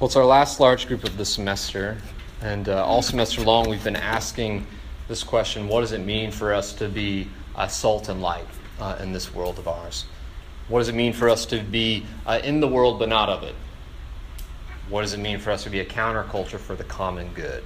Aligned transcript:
Well, 0.00 0.06
it's 0.06 0.16
our 0.16 0.24
last 0.24 0.60
large 0.60 0.88
group 0.88 1.04
of 1.04 1.18
the 1.18 1.26
semester, 1.26 1.98
and 2.40 2.70
uh, 2.70 2.82
all 2.86 3.02
semester 3.02 3.42
long 3.42 3.68
we've 3.68 3.84
been 3.84 3.96
asking 3.96 4.66
this 5.08 5.22
question 5.22 5.68
what 5.68 5.82
does 5.82 5.92
it 5.92 5.98
mean 5.98 6.30
for 6.30 6.54
us 6.54 6.72
to 6.72 6.88
be 6.88 7.28
uh, 7.54 7.66
salt 7.66 8.08
and 8.08 8.22
light 8.22 8.46
uh, 8.80 8.96
in 8.98 9.12
this 9.12 9.34
world 9.34 9.58
of 9.58 9.68
ours? 9.68 10.06
What 10.68 10.78
does 10.78 10.88
it 10.88 10.94
mean 10.94 11.12
for 11.12 11.28
us 11.28 11.44
to 11.44 11.60
be 11.60 12.06
uh, 12.24 12.40
in 12.42 12.60
the 12.60 12.66
world 12.66 12.98
but 12.98 13.10
not 13.10 13.28
of 13.28 13.42
it? 13.42 13.54
What 14.88 15.02
does 15.02 15.12
it 15.12 15.18
mean 15.18 15.38
for 15.38 15.50
us 15.50 15.64
to 15.64 15.68
be 15.68 15.80
a 15.80 15.84
counterculture 15.84 16.58
for 16.58 16.74
the 16.74 16.84
common 16.84 17.34
good? 17.34 17.62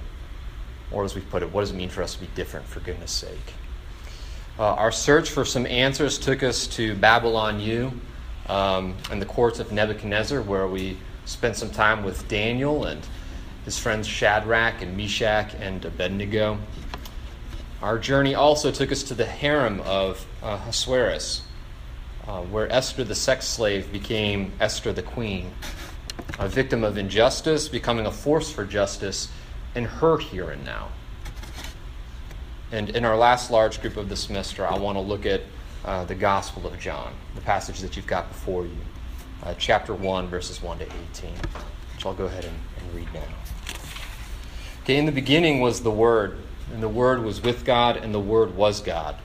Or, 0.91 1.05
as 1.05 1.15
we 1.15 1.21
put 1.21 1.41
it, 1.41 1.49
what 1.53 1.61
does 1.61 1.71
it 1.71 1.75
mean 1.75 1.87
for 1.87 2.03
us 2.03 2.15
to 2.15 2.19
be 2.19 2.27
different 2.35 2.65
for 2.65 2.81
goodness 2.81 3.13
sake? 3.13 3.53
Uh, 4.59 4.73
our 4.73 4.91
search 4.91 5.29
for 5.29 5.45
some 5.45 5.65
answers 5.67 6.19
took 6.19 6.43
us 6.43 6.67
to 6.67 6.95
Babylon 6.95 7.61
U 7.61 7.93
um, 8.47 8.93
and 9.09 9.21
the 9.21 9.25
courts 9.25 9.59
of 9.59 9.71
Nebuchadnezzar, 9.71 10.41
where 10.41 10.67
we 10.67 10.97
spent 11.25 11.57
some 11.57 11.69
time 11.69 12.03
with 12.03 12.27
Daniel 12.27 12.85
and 12.85 13.05
his 13.65 13.77
friends 13.77 14.07
Shadrach 14.07 14.81
and 14.81 14.95
Meshach 14.95 15.53
and 15.55 15.83
Abednego. 15.83 16.59
Our 17.81 17.99
journey 17.99 18.35
also 18.35 18.71
took 18.71 18.91
us 18.91 19.03
to 19.03 19.15
the 19.15 19.25
harem 19.25 19.81
of 19.81 20.25
uh, 20.41 20.59
Ahasuerus, 20.61 21.41
uh, 22.27 22.41
where 22.43 22.71
Esther 22.71 23.03
the 23.03 23.15
sex 23.15 23.47
slave 23.47 23.91
became 23.91 24.53
Esther 24.59 24.93
the 24.93 25.03
queen, 25.03 25.51
a 26.39 26.47
victim 26.47 26.83
of 26.83 26.97
injustice, 26.97 27.67
becoming 27.67 28.05
a 28.05 28.11
force 28.11 28.51
for 28.51 28.65
justice 28.65 29.29
in 29.75 29.85
her 29.85 30.17
here 30.17 30.51
and 30.51 30.63
now. 30.63 30.89
And 32.71 32.89
in 32.91 33.05
our 33.05 33.17
last 33.17 33.51
large 33.51 33.81
group 33.81 33.97
of 33.97 34.09
the 34.09 34.15
semester, 34.15 34.65
I 34.65 34.77
want 34.77 34.95
to 34.95 35.01
look 35.01 35.25
at 35.25 35.41
uh, 35.83 36.05
the 36.05 36.15
Gospel 36.15 36.65
of 36.65 36.79
John, 36.79 37.13
the 37.35 37.41
passage 37.41 37.79
that 37.81 37.95
you've 37.95 38.07
got 38.07 38.27
before 38.29 38.65
you 38.65 38.77
uh, 39.45 39.53
chapter 39.57 39.93
1, 39.93 40.27
verses 40.27 40.61
1 40.61 40.79
to 40.79 40.85
18, 40.85 41.31
which 41.93 42.05
I'll 42.05 42.13
go 42.13 42.25
ahead 42.25 42.45
and, 42.45 42.57
and 42.79 42.95
read 42.95 43.13
now. 43.13 43.21
Okay, 44.83 44.97
in 44.97 45.05
the 45.05 45.11
beginning 45.11 45.61
was 45.61 45.81
the 45.81 45.91
Word, 45.91 46.37
and 46.73 46.81
the 46.81 46.89
Word 46.89 47.23
was 47.23 47.41
with 47.41 47.63
God, 47.63 47.95
and 47.95 48.13
the 48.13 48.19
Word 48.19 48.55
was 48.55 48.81
God. 48.81 49.15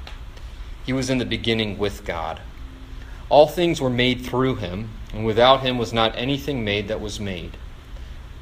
He 0.85 0.93
was 0.93 1.11
in 1.11 1.19
the 1.19 1.25
beginning 1.25 1.79
with 1.79 2.05
God. 2.05 2.41
All 3.29 3.47
things 3.47 3.81
were 3.81 3.91
made 3.91 4.23
through 4.23 4.57
him, 4.57 4.91
and 5.15 5.25
without 5.25 5.61
him 5.61 5.79
was 5.79 5.93
not 5.93 6.17
anything 6.17 6.65
made 6.65 6.89
that 6.89 7.01
was 7.01 7.21
made. 7.21 7.57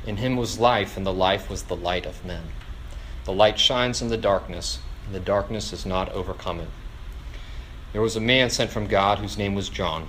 In 0.06 0.16
him 0.16 0.36
was 0.36 0.58
life, 0.58 0.96
and 0.96 1.04
the 1.04 1.12
life 1.12 1.50
was 1.50 1.64
the 1.64 1.76
light 1.76 2.06
of 2.06 2.24
men. 2.24 2.44
The 3.24 3.32
light 3.32 3.58
shines 3.58 4.00
in 4.00 4.08
the 4.08 4.16
darkness, 4.16 4.78
and 5.04 5.14
the 5.14 5.20
darkness 5.20 5.70
has 5.70 5.84
not 5.84 6.10
overcome 6.12 6.60
it. 6.60 6.68
There 7.92 8.02
was 8.02 8.16
a 8.16 8.20
man 8.20 8.50
sent 8.50 8.70
from 8.70 8.86
God 8.86 9.18
whose 9.18 9.38
name 9.38 9.54
was 9.54 9.68
John. 9.68 10.08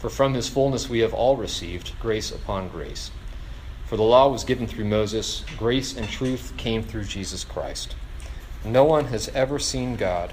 For 0.00 0.08
from 0.08 0.32
his 0.32 0.48
fullness 0.48 0.88
we 0.88 1.00
have 1.00 1.12
all 1.12 1.36
received 1.36 1.92
grace 2.00 2.32
upon 2.32 2.68
grace. 2.68 3.10
For 3.84 3.98
the 3.98 4.02
law 4.02 4.28
was 4.28 4.44
given 4.44 4.66
through 4.66 4.86
Moses, 4.86 5.44
grace 5.58 5.94
and 5.94 6.08
truth 6.08 6.54
came 6.56 6.82
through 6.82 7.04
Jesus 7.04 7.44
Christ. 7.44 7.96
No 8.64 8.82
one 8.84 9.06
has 9.06 9.28
ever 9.28 9.58
seen 9.58 9.96
God, 9.96 10.32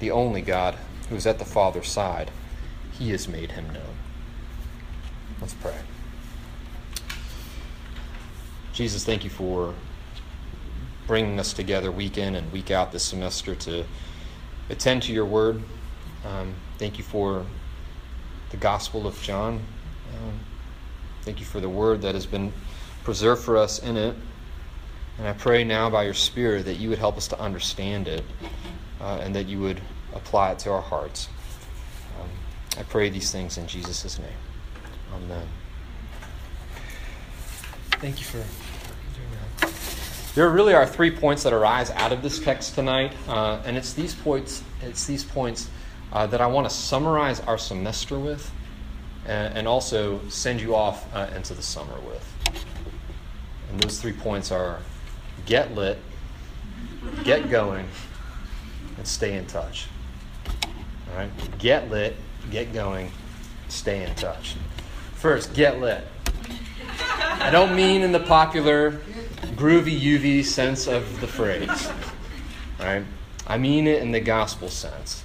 the 0.00 0.10
only 0.10 0.42
God, 0.42 0.76
who 1.08 1.16
is 1.16 1.26
at 1.26 1.38
the 1.38 1.44
Father's 1.46 1.88
side. 1.88 2.30
He 2.98 3.10
has 3.10 3.26
made 3.26 3.52
him 3.52 3.66
known. 3.72 3.96
Let's 5.40 5.54
pray. 5.54 5.78
Jesus, 8.74 9.04
thank 9.04 9.24
you 9.24 9.30
for 9.30 9.72
bringing 11.06 11.40
us 11.40 11.54
together 11.54 11.90
week 11.90 12.18
in 12.18 12.34
and 12.34 12.52
week 12.52 12.70
out 12.70 12.92
this 12.92 13.04
semester 13.04 13.54
to 13.54 13.84
attend 14.68 15.04
to 15.04 15.12
your 15.12 15.24
word. 15.24 15.62
Um, 16.24 16.54
thank 16.76 16.98
you 16.98 17.04
for 17.04 17.46
the 18.50 18.56
Gospel 18.56 19.06
of 19.06 19.20
John. 19.22 19.54
Um, 20.14 20.40
thank 21.22 21.40
you 21.40 21.46
for 21.46 21.60
the 21.60 21.68
word 21.68 22.02
that 22.02 22.14
has 22.14 22.26
been 22.26 22.52
preserved 23.04 23.42
for 23.42 23.56
us 23.56 23.78
in 23.80 23.96
it. 23.96 24.14
And 25.18 25.26
I 25.26 25.32
pray 25.32 25.64
now 25.64 25.88
by 25.88 26.04
your 26.04 26.14
Spirit 26.14 26.64
that 26.66 26.74
you 26.74 26.88
would 26.90 26.98
help 26.98 27.16
us 27.16 27.26
to 27.28 27.40
understand 27.40 28.06
it 28.06 28.24
uh, 29.00 29.20
and 29.22 29.34
that 29.34 29.46
you 29.46 29.60
would 29.60 29.80
apply 30.14 30.52
it 30.52 30.58
to 30.60 30.70
our 30.70 30.82
hearts. 30.82 31.28
Um, 32.20 32.28
I 32.78 32.82
pray 32.82 33.08
these 33.08 33.30
things 33.32 33.58
in 33.58 33.66
Jesus' 33.66 34.18
name. 34.18 34.28
Amen. 35.14 35.46
Thank 37.92 38.18
you 38.18 38.26
for 38.26 38.38
doing 38.38 39.28
that. 39.60 39.72
There 40.34 40.50
really 40.50 40.74
are 40.74 40.86
three 40.86 41.10
points 41.10 41.42
that 41.44 41.54
arise 41.54 41.90
out 41.92 42.12
of 42.12 42.22
this 42.22 42.38
text 42.38 42.74
tonight, 42.74 43.14
uh, 43.26 43.62
and 43.64 43.74
it's 43.74 43.94
these 43.94 44.14
points. 44.14 44.62
It's 44.82 45.06
these 45.06 45.24
points 45.24 45.70
uh, 46.12 46.26
that 46.26 46.40
I 46.40 46.46
want 46.46 46.68
to 46.68 46.74
summarize 46.74 47.40
our 47.40 47.58
semester 47.58 48.18
with 48.18 48.50
and, 49.26 49.56
and 49.56 49.68
also 49.68 50.20
send 50.28 50.60
you 50.60 50.74
off 50.74 51.12
uh, 51.14 51.28
into 51.34 51.54
the 51.54 51.62
summer 51.62 51.98
with. 52.00 52.32
And 53.70 53.80
those 53.80 54.00
three 54.00 54.12
points 54.12 54.50
are 54.50 54.80
get 55.44 55.74
lit, 55.74 55.98
get 57.24 57.50
going, 57.50 57.86
and 58.96 59.06
stay 59.06 59.36
in 59.36 59.46
touch. 59.46 59.88
All 61.10 61.16
right? 61.16 61.30
Get 61.58 61.90
lit, 61.90 62.16
get 62.50 62.72
going, 62.72 63.10
stay 63.68 64.04
in 64.04 64.14
touch. 64.14 64.56
First, 65.14 65.54
get 65.54 65.80
lit. 65.80 66.06
I 67.38 67.50
don't 67.50 67.74
mean 67.74 68.02
in 68.02 68.12
the 68.12 68.20
popular 68.20 68.92
groovy 69.56 69.98
UV 70.00 70.44
sense 70.44 70.86
of 70.86 71.20
the 71.20 71.26
phrase. 71.26 71.90
Right? 72.78 73.04
I 73.46 73.58
mean 73.58 73.86
it 73.86 74.02
in 74.02 74.12
the 74.12 74.20
gospel 74.20 74.68
sense. 74.68 75.22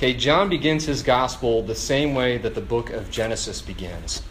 Okay, 0.00 0.14
John 0.14 0.48
begins 0.48 0.86
his 0.86 1.02
gospel 1.02 1.60
the 1.60 1.74
same 1.74 2.14
way 2.14 2.38
that 2.38 2.54
the 2.54 2.62
book 2.62 2.88
of 2.88 3.10
Genesis 3.10 3.60
begins, 3.60 4.22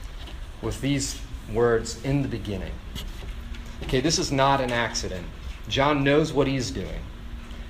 with 0.64 0.82
these 0.82 1.22
words 1.54 2.04
in 2.04 2.24
the 2.24 2.28
beginning. 2.28 2.72
Okay, 3.84 4.00
this 4.00 4.18
is 4.18 4.32
not 4.32 4.62
an 4.62 4.72
accident. 4.72 5.28
John 5.68 6.04
knows 6.04 6.34
what 6.34 6.48
he's 6.48 6.72
doing. 6.72 7.04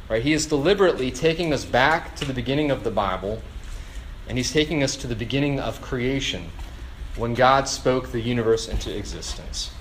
Right? 0.08 0.24
He 0.24 0.32
is 0.32 0.46
deliberately 0.46 1.12
taking 1.12 1.52
us 1.52 1.66
back 1.66 2.16
to 2.16 2.24
the 2.24 2.34
beginning 2.34 2.72
of 2.72 2.86
the 2.86 2.90
Bible, 2.90 3.42
and 4.30 4.38
he's 4.38 4.54
taking 4.54 4.82
us 4.82 4.96
to 4.96 5.08
the 5.08 5.14
beginning 5.14 5.60
of 5.60 5.82
creation, 5.82 6.52
when 7.18 7.34
God 7.34 7.68
spoke 7.68 8.14
the 8.14 8.22
universe 8.22 8.70
into 8.70 8.98
existence. 8.98 9.72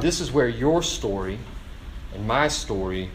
This 0.00 0.20
is 0.20 0.30
where 0.30 0.46
your 0.46 0.84
story 0.84 1.40
and 2.14 2.28
my 2.28 2.46
story 2.46 3.10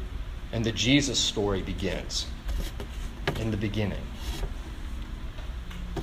and 0.51 0.65
the 0.65 0.73
Jesus 0.73 1.17
story 1.17 1.61
begins 1.61 2.25
in 3.39 3.51
the 3.51 3.57
beginning. 3.57 4.01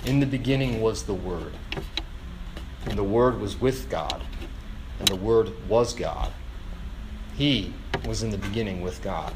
In 0.04 0.20
the 0.20 0.26
beginning 0.26 0.80
was 0.80 1.04
the 1.04 1.14
Word, 1.14 1.52
and 2.86 2.98
the 2.98 3.04
Word 3.04 3.40
was 3.40 3.60
with 3.60 3.88
God, 3.88 4.22
and 4.98 5.08
the 5.08 5.16
Word 5.16 5.52
was 5.68 5.94
God. 5.94 6.32
He 7.36 7.72
was 8.06 8.22
in 8.22 8.30
the 8.30 8.38
beginning 8.38 8.82
with 8.82 9.02
God. 9.02 9.32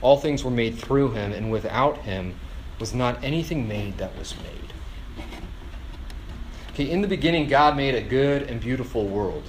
All 0.00 0.18
things 0.18 0.44
were 0.44 0.50
made 0.50 0.78
through 0.78 1.12
him, 1.12 1.32
and 1.32 1.50
without 1.50 1.98
him 1.98 2.34
was 2.78 2.94
not 2.94 3.22
anything 3.22 3.68
made 3.68 3.98
that 3.98 4.16
was 4.18 4.34
made. 4.42 5.26
Okay, 6.72 6.90
in 6.90 7.02
the 7.02 7.08
beginning, 7.08 7.48
God 7.48 7.76
made 7.76 7.94
a 7.94 8.02
good 8.02 8.42
and 8.42 8.60
beautiful 8.60 9.06
world. 9.06 9.44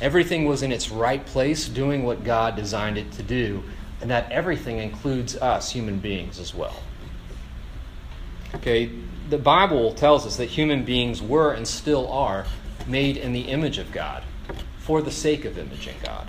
Everything 0.00 0.46
was 0.46 0.62
in 0.62 0.72
its 0.72 0.90
right 0.90 1.24
place, 1.26 1.68
doing 1.68 2.04
what 2.04 2.24
God 2.24 2.56
designed 2.56 2.96
it 2.96 3.10
to 3.12 3.22
do, 3.22 3.62
and 4.00 4.10
that 4.10 4.30
everything 4.32 4.78
includes 4.78 5.36
us, 5.36 5.70
human 5.70 5.98
beings, 5.98 6.38
as 6.38 6.54
well. 6.54 6.76
Okay, 8.54 8.90
the 9.28 9.38
Bible 9.38 9.94
tells 9.94 10.26
us 10.26 10.36
that 10.36 10.46
human 10.46 10.84
beings 10.84 11.22
were 11.22 11.52
and 11.52 11.66
still 11.66 12.10
are 12.10 12.46
made 12.86 13.16
in 13.16 13.32
the 13.32 13.42
image 13.42 13.78
of 13.78 13.92
God 13.92 14.24
for 14.78 15.02
the 15.02 15.10
sake 15.10 15.44
of 15.44 15.58
imaging 15.58 15.96
God. 16.02 16.28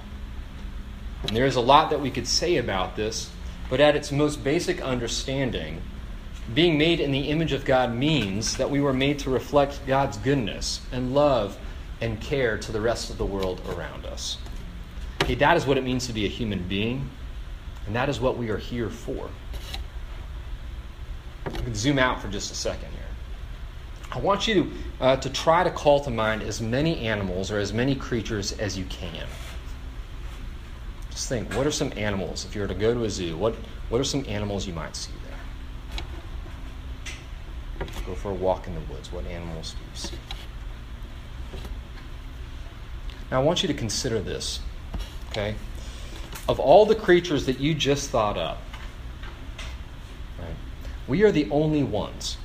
And 1.23 1.35
there 1.35 1.45
is 1.45 1.55
a 1.55 1.61
lot 1.61 1.89
that 1.89 2.01
we 2.01 2.11
could 2.11 2.27
say 2.27 2.57
about 2.57 2.95
this, 2.95 3.31
but 3.69 3.79
at 3.79 3.95
its 3.95 4.11
most 4.11 4.43
basic 4.43 4.81
understanding, 4.81 5.81
being 6.53 6.77
made 6.77 6.99
in 6.99 7.11
the 7.11 7.29
image 7.29 7.53
of 7.53 7.63
God 7.63 7.93
means 7.93 8.57
that 8.57 8.69
we 8.69 8.81
were 8.81 8.93
made 8.93 9.19
to 9.19 9.29
reflect 9.29 9.79
God's 9.87 10.17
goodness 10.17 10.81
and 10.91 11.13
love 11.13 11.57
and 12.01 12.19
care 12.19 12.57
to 12.57 12.71
the 12.71 12.81
rest 12.81 13.09
of 13.09 13.17
the 13.17 13.25
world 13.25 13.61
around 13.69 14.05
us. 14.05 14.37
Okay, 15.23 15.35
that 15.35 15.55
is 15.55 15.65
what 15.65 15.77
it 15.77 15.83
means 15.83 16.07
to 16.07 16.13
be 16.13 16.25
a 16.25 16.29
human 16.29 16.67
being, 16.67 17.09
and 17.85 17.95
that 17.95 18.09
is 18.09 18.19
what 18.19 18.37
we 18.37 18.49
are 18.49 18.57
here 18.57 18.89
for. 18.89 19.29
Can 21.45 21.75
zoom 21.75 21.99
out 21.99 22.21
for 22.21 22.27
just 22.27 22.51
a 22.51 22.55
second 22.55 22.89
here. 22.91 22.99
I 24.11 24.19
want 24.19 24.47
you 24.47 24.53
to, 24.53 24.71
uh, 24.99 25.15
to 25.17 25.29
try 25.29 25.63
to 25.63 25.71
call 25.71 26.01
to 26.01 26.09
mind 26.09 26.43
as 26.43 26.61
many 26.61 26.99
animals 26.99 27.51
or 27.51 27.59
as 27.59 27.71
many 27.71 27.95
creatures 27.95 28.51
as 28.53 28.77
you 28.77 28.85
can. 28.85 29.27
Just 31.11 31.29
think, 31.29 31.53
what 31.53 31.65
are 31.65 31.71
some 31.71 31.93
animals, 31.95 32.45
if 32.45 32.55
you 32.55 32.61
were 32.61 32.67
to 32.67 32.73
go 32.73 32.93
to 32.93 33.03
a 33.03 33.09
zoo, 33.09 33.37
what, 33.37 33.55
what 33.89 34.01
are 34.01 34.05
some 34.05 34.25
animals 34.27 34.67
you 34.67 34.73
might 34.73 34.95
see 34.95 35.11
there? 35.23 36.05
Go 38.05 38.15
for 38.15 38.31
a 38.31 38.33
walk 38.33 38.67
in 38.67 38.73
the 38.73 38.81
woods. 38.81 39.11
What 39.11 39.25
animals 39.27 39.73
do 39.73 39.79
you 39.79 40.09
see? 40.09 40.17
Now, 43.29 43.39
I 43.39 43.43
want 43.43 43.61
you 43.61 43.67
to 43.67 43.73
consider 43.73 44.19
this, 44.19 44.59
okay? 45.29 45.55
Of 46.49 46.59
all 46.59 46.85
the 46.85 46.95
creatures 46.95 47.45
that 47.45 47.59
you 47.59 47.73
just 47.73 48.09
thought 48.09 48.37
up, 48.37 48.61
right, 50.39 50.55
we 51.07 51.23
are 51.23 51.31
the 51.31 51.49
only 51.51 51.83
ones 51.83 52.37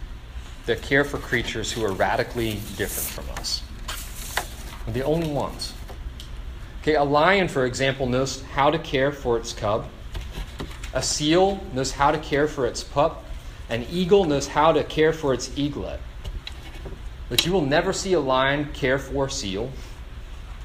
that 0.66 0.82
care 0.82 1.04
for 1.04 1.18
creatures 1.18 1.72
who 1.72 1.84
are 1.84 1.92
radically 1.92 2.60
different 2.76 3.08
from 3.08 3.30
us. 3.38 3.62
We're 4.86 4.92
the 4.92 5.04
only 5.04 5.30
ones. 5.30 5.72
Okay, 6.82 6.94
a 6.94 7.02
lion, 7.02 7.48
for 7.48 7.64
example, 7.64 8.06
knows 8.06 8.42
how 8.42 8.70
to 8.70 8.78
care 8.78 9.10
for 9.10 9.36
its 9.36 9.52
cub. 9.52 9.86
A 10.94 11.02
seal 11.02 11.60
knows 11.72 11.90
how 11.92 12.12
to 12.12 12.18
care 12.18 12.46
for 12.46 12.66
its 12.66 12.84
pup. 12.84 13.24
An 13.68 13.84
eagle 13.90 14.24
knows 14.24 14.46
how 14.46 14.72
to 14.72 14.84
care 14.84 15.12
for 15.12 15.34
its 15.34 15.50
eaglet. 15.56 16.00
But 17.28 17.44
you 17.44 17.52
will 17.52 17.66
never 17.66 17.92
see 17.92 18.12
a 18.12 18.20
lion 18.20 18.72
care 18.72 18.98
for 18.98 19.26
a 19.26 19.30
seal, 19.30 19.72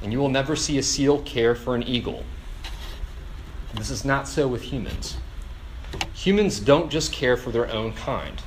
and 0.04 0.12
you 0.12 0.20
will 0.20 0.30
never 0.30 0.56
see 0.56 0.78
a 0.78 0.84
seal 0.84 1.22
care 1.24 1.56
for 1.56 1.74
an 1.74 1.84
eagle. 1.84 2.24
This 3.76 3.90
is 3.90 4.04
not 4.04 4.28
so 4.28 4.48
with 4.48 4.62
humans. 4.62 5.18
Humans 6.14 6.60
don't 6.60 6.90
just 6.90 7.12
care 7.12 7.38
for 7.38 7.52
their 7.52 7.70
own 7.70 7.94
kind. 7.94 8.42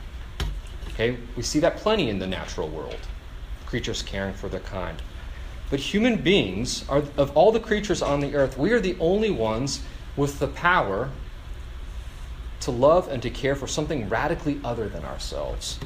Okay, 0.89 1.17
we 1.37 1.43
see 1.43 1.59
that 1.61 1.77
plenty 1.77 2.09
in 2.09 2.19
the 2.19 2.27
natural 2.27 2.69
world. 2.69 3.01
Creatures 3.67 4.03
caring 4.03 4.35
for 4.35 4.49
their 4.49 4.61
kind. 4.61 5.01
But 5.71 5.81
human 5.81 6.17
beings 6.17 6.85
are 6.89 7.03
of 7.17 7.37
all 7.37 7.51
the 7.51 7.61
creatures 7.61 8.03
on 8.03 8.21
the 8.21 8.35
earth, 8.35 8.57
we 8.57 8.73
are 8.73 8.81
the 8.81 8.97
only 9.01 9.31
ones 9.31 9.81
with 10.17 10.39
the 10.39 10.49
power 10.49 11.11
to 12.61 12.71
love 12.71 13.09
and 13.09 13.21
to 13.23 13.31
care 13.31 13.57
for 13.57 13.67
something 13.67 14.09
radically 14.09 14.61
other 14.63 14.89
than 14.89 15.05
ourselves. 15.05 15.79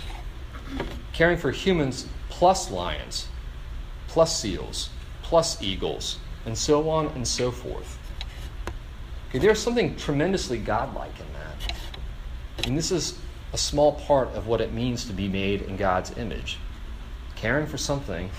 Caring 1.13 1.39
for 1.39 1.51
humans 1.51 2.07
plus 2.29 2.71
lions, 2.71 3.29
plus 4.09 4.39
seals, 4.39 4.91
plus 5.23 5.63
eagles, 5.63 6.19
and 6.45 6.57
so 6.57 6.89
on 6.91 7.07
and 7.09 7.27
so 7.27 7.51
forth. 7.51 7.98
Okay, 9.29 9.39
there's 9.39 9.61
something 9.61 9.95
tremendously 9.97 10.59
godlike 10.59 11.13
in 11.21 11.27
that. 11.35 12.67
And 12.67 12.77
this 12.77 12.91
is 12.91 13.19
a 13.53 13.59
small 13.59 13.93
part 13.93 14.29
of 14.35 14.47
what 14.47 14.61
it 14.61 14.73
means 14.73 15.05
to 15.07 15.13
be 15.13 15.29
made 15.29 15.63
in 15.63 15.77
God's 15.77 16.17
image. 16.17 16.59
Caring 17.37 17.67
for 17.67 17.79
something, 17.79 18.31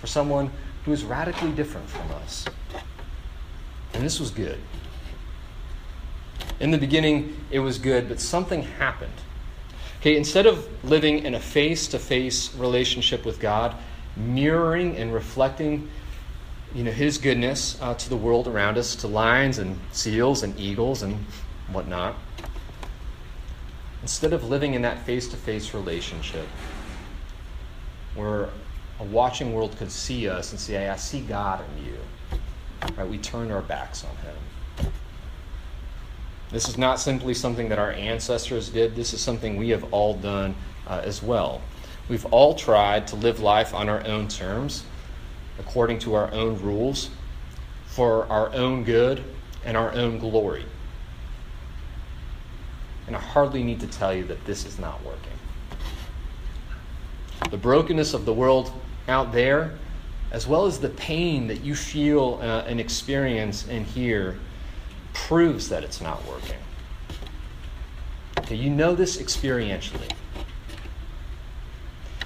for 0.00 0.06
someone 0.06 0.50
who 0.84 0.92
is 0.92 1.04
radically 1.04 1.52
different 1.52 1.88
from 1.88 2.10
us. 2.12 2.44
And 3.94 4.04
this 4.04 4.18
was 4.18 4.30
good. 4.30 4.58
In 6.58 6.70
the 6.70 6.78
beginning, 6.78 7.36
it 7.50 7.60
was 7.60 7.78
good, 7.78 8.08
but 8.08 8.20
something 8.20 8.62
happened. 8.62 9.12
Okay, 10.00 10.16
instead 10.16 10.46
of 10.46 10.66
living 10.84 11.20
in 11.20 11.34
a 11.34 11.40
face 11.40 11.86
to 11.88 11.98
face 11.98 12.54
relationship 12.56 13.24
with 13.24 13.38
God, 13.38 13.76
mirroring 14.16 14.96
and 14.96 15.14
reflecting 15.14 15.88
you 16.74 16.84
know, 16.84 16.90
His 16.90 17.18
goodness 17.18 17.80
uh, 17.80 17.94
to 17.94 18.08
the 18.08 18.16
world 18.16 18.48
around 18.48 18.78
us, 18.78 18.96
to 18.96 19.06
lions 19.08 19.58
and 19.58 19.78
seals 19.92 20.42
and 20.42 20.58
eagles 20.58 21.02
and 21.02 21.16
whatnot, 21.70 22.16
instead 24.02 24.32
of 24.32 24.48
living 24.48 24.74
in 24.74 24.82
that 24.82 25.04
face 25.04 25.28
to 25.28 25.36
face 25.36 25.74
relationship 25.74 26.46
where 28.14 28.48
a 29.00 29.04
watching 29.04 29.52
world 29.52 29.76
could 29.78 29.90
see 29.90 30.28
us 30.28 30.50
and 30.50 30.60
say, 30.60 30.88
I 30.88 30.96
see 30.96 31.20
God 31.20 31.64
in 31.76 31.86
you, 31.86 31.98
right, 32.96 33.08
we 33.08 33.18
turn 33.18 33.50
our 33.50 33.62
backs 33.62 34.04
on 34.04 34.16
Him. 34.16 34.92
This 36.50 36.68
is 36.68 36.76
not 36.76 37.00
simply 37.00 37.32
something 37.32 37.70
that 37.70 37.78
our 37.78 37.92
ancestors 37.92 38.68
did, 38.68 38.94
this 38.94 39.14
is 39.14 39.20
something 39.20 39.56
we 39.56 39.70
have 39.70 39.92
all 39.92 40.14
done 40.14 40.54
uh, 40.86 41.00
as 41.02 41.22
well. 41.22 41.62
We've 42.08 42.26
all 42.26 42.54
tried 42.54 43.06
to 43.08 43.16
live 43.16 43.40
life 43.40 43.72
on 43.72 43.88
our 43.88 44.06
own 44.06 44.28
terms, 44.28 44.84
according 45.58 45.98
to 46.00 46.14
our 46.14 46.32
own 46.32 46.60
rules, 46.60 47.10
for 47.86 48.26
our 48.26 48.52
own 48.54 48.84
good 48.84 49.22
and 49.64 49.76
our 49.76 49.92
own 49.92 50.18
glory. 50.18 50.64
And 53.06 53.16
I 53.16 53.20
hardly 53.20 53.62
need 53.62 53.80
to 53.80 53.86
tell 53.86 54.14
you 54.14 54.24
that 54.24 54.44
this 54.46 54.64
is 54.64 54.78
not 54.78 55.02
working. 55.04 55.32
The 57.50 57.58
brokenness 57.58 58.14
of 58.14 58.24
the 58.24 58.32
world 58.32 58.72
out 59.08 59.32
there, 59.32 59.76
as 60.30 60.46
well 60.46 60.64
as 60.64 60.78
the 60.78 60.88
pain 60.88 61.48
that 61.48 61.62
you 61.62 61.74
feel 61.74 62.38
uh, 62.40 62.64
and 62.66 62.80
experience 62.80 63.66
and 63.68 63.84
hear, 63.84 64.38
proves 65.12 65.68
that 65.68 65.84
it's 65.84 66.00
not 66.00 66.26
working. 66.26 66.56
Okay, 68.38 68.54
you 68.54 68.70
know 68.70 68.94
this 68.94 69.18
experientially. 69.18 70.10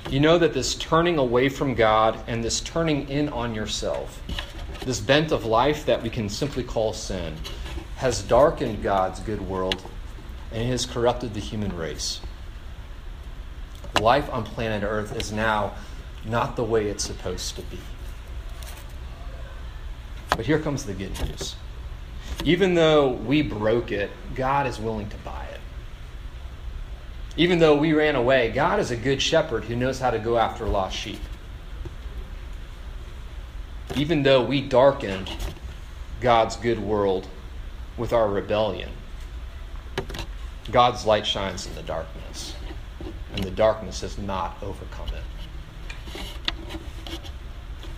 You 0.08 0.20
know 0.20 0.38
that 0.38 0.54
this 0.54 0.76
turning 0.76 1.18
away 1.18 1.48
from 1.48 1.74
God 1.74 2.22
and 2.28 2.42
this 2.42 2.60
turning 2.60 3.08
in 3.08 3.28
on 3.30 3.56
yourself, 3.56 4.22
this 4.84 5.00
bent 5.00 5.32
of 5.32 5.44
life 5.44 5.84
that 5.86 6.00
we 6.00 6.10
can 6.10 6.28
simply 6.28 6.62
call 6.62 6.92
sin, 6.92 7.34
has 7.96 8.22
darkened 8.22 8.84
God's 8.84 9.18
good 9.18 9.40
world 9.40 9.82
and 10.52 10.62
it 10.62 10.66
has 10.66 10.86
corrupted 10.86 11.34
the 11.34 11.40
human 11.40 11.76
race. 11.76 12.20
Life 14.00 14.32
on 14.32 14.44
planet 14.44 14.84
Earth 14.84 15.16
is 15.16 15.32
now 15.32 15.74
not 16.24 16.54
the 16.54 16.64
way 16.64 16.86
it's 16.86 17.04
supposed 17.04 17.56
to 17.56 17.62
be. 17.62 17.80
But 20.30 20.46
here 20.46 20.60
comes 20.60 20.84
the 20.84 20.94
good 20.94 21.18
news. 21.26 21.56
Even 22.44 22.74
though 22.74 23.08
we 23.10 23.42
broke 23.42 23.90
it, 23.90 24.10
God 24.36 24.68
is 24.68 24.78
willing 24.78 25.08
to 25.08 25.16
buy. 25.18 25.36
Even 27.37 27.59
though 27.59 27.76
we 27.76 27.93
ran 27.93 28.16
away, 28.16 28.50
God 28.50 28.81
is 28.81 28.90
a 28.90 28.97
good 28.97 29.21
shepherd 29.21 29.64
who 29.64 29.76
knows 29.76 30.00
how 30.00 30.11
to 30.11 30.19
go 30.19 30.38
after 30.38 30.64
lost 30.64 30.97
sheep. 30.97 31.21
Even 33.95 34.23
though 34.23 34.43
we 34.43 34.62
darkened 34.62 35.31
God's 36.21 36.57
good 36.57 36.78
world 36.78 37.28
with 37.97 38.12
our 38.12 38.28
rebellion, 38.28 38.90
God's 40.71 41.05
light 41.05 41.26
shines 41.26 41.66
in 41.66 41.75
the 41.75 41.83
darkness, 41.83 42.55
and 43.35 43.45
the 43.45 43.50
darkness 43.50 44.00
has 44.00 44.19
not 44.19 44.57
overcome 44.62 45.09
it. 45.09 46.23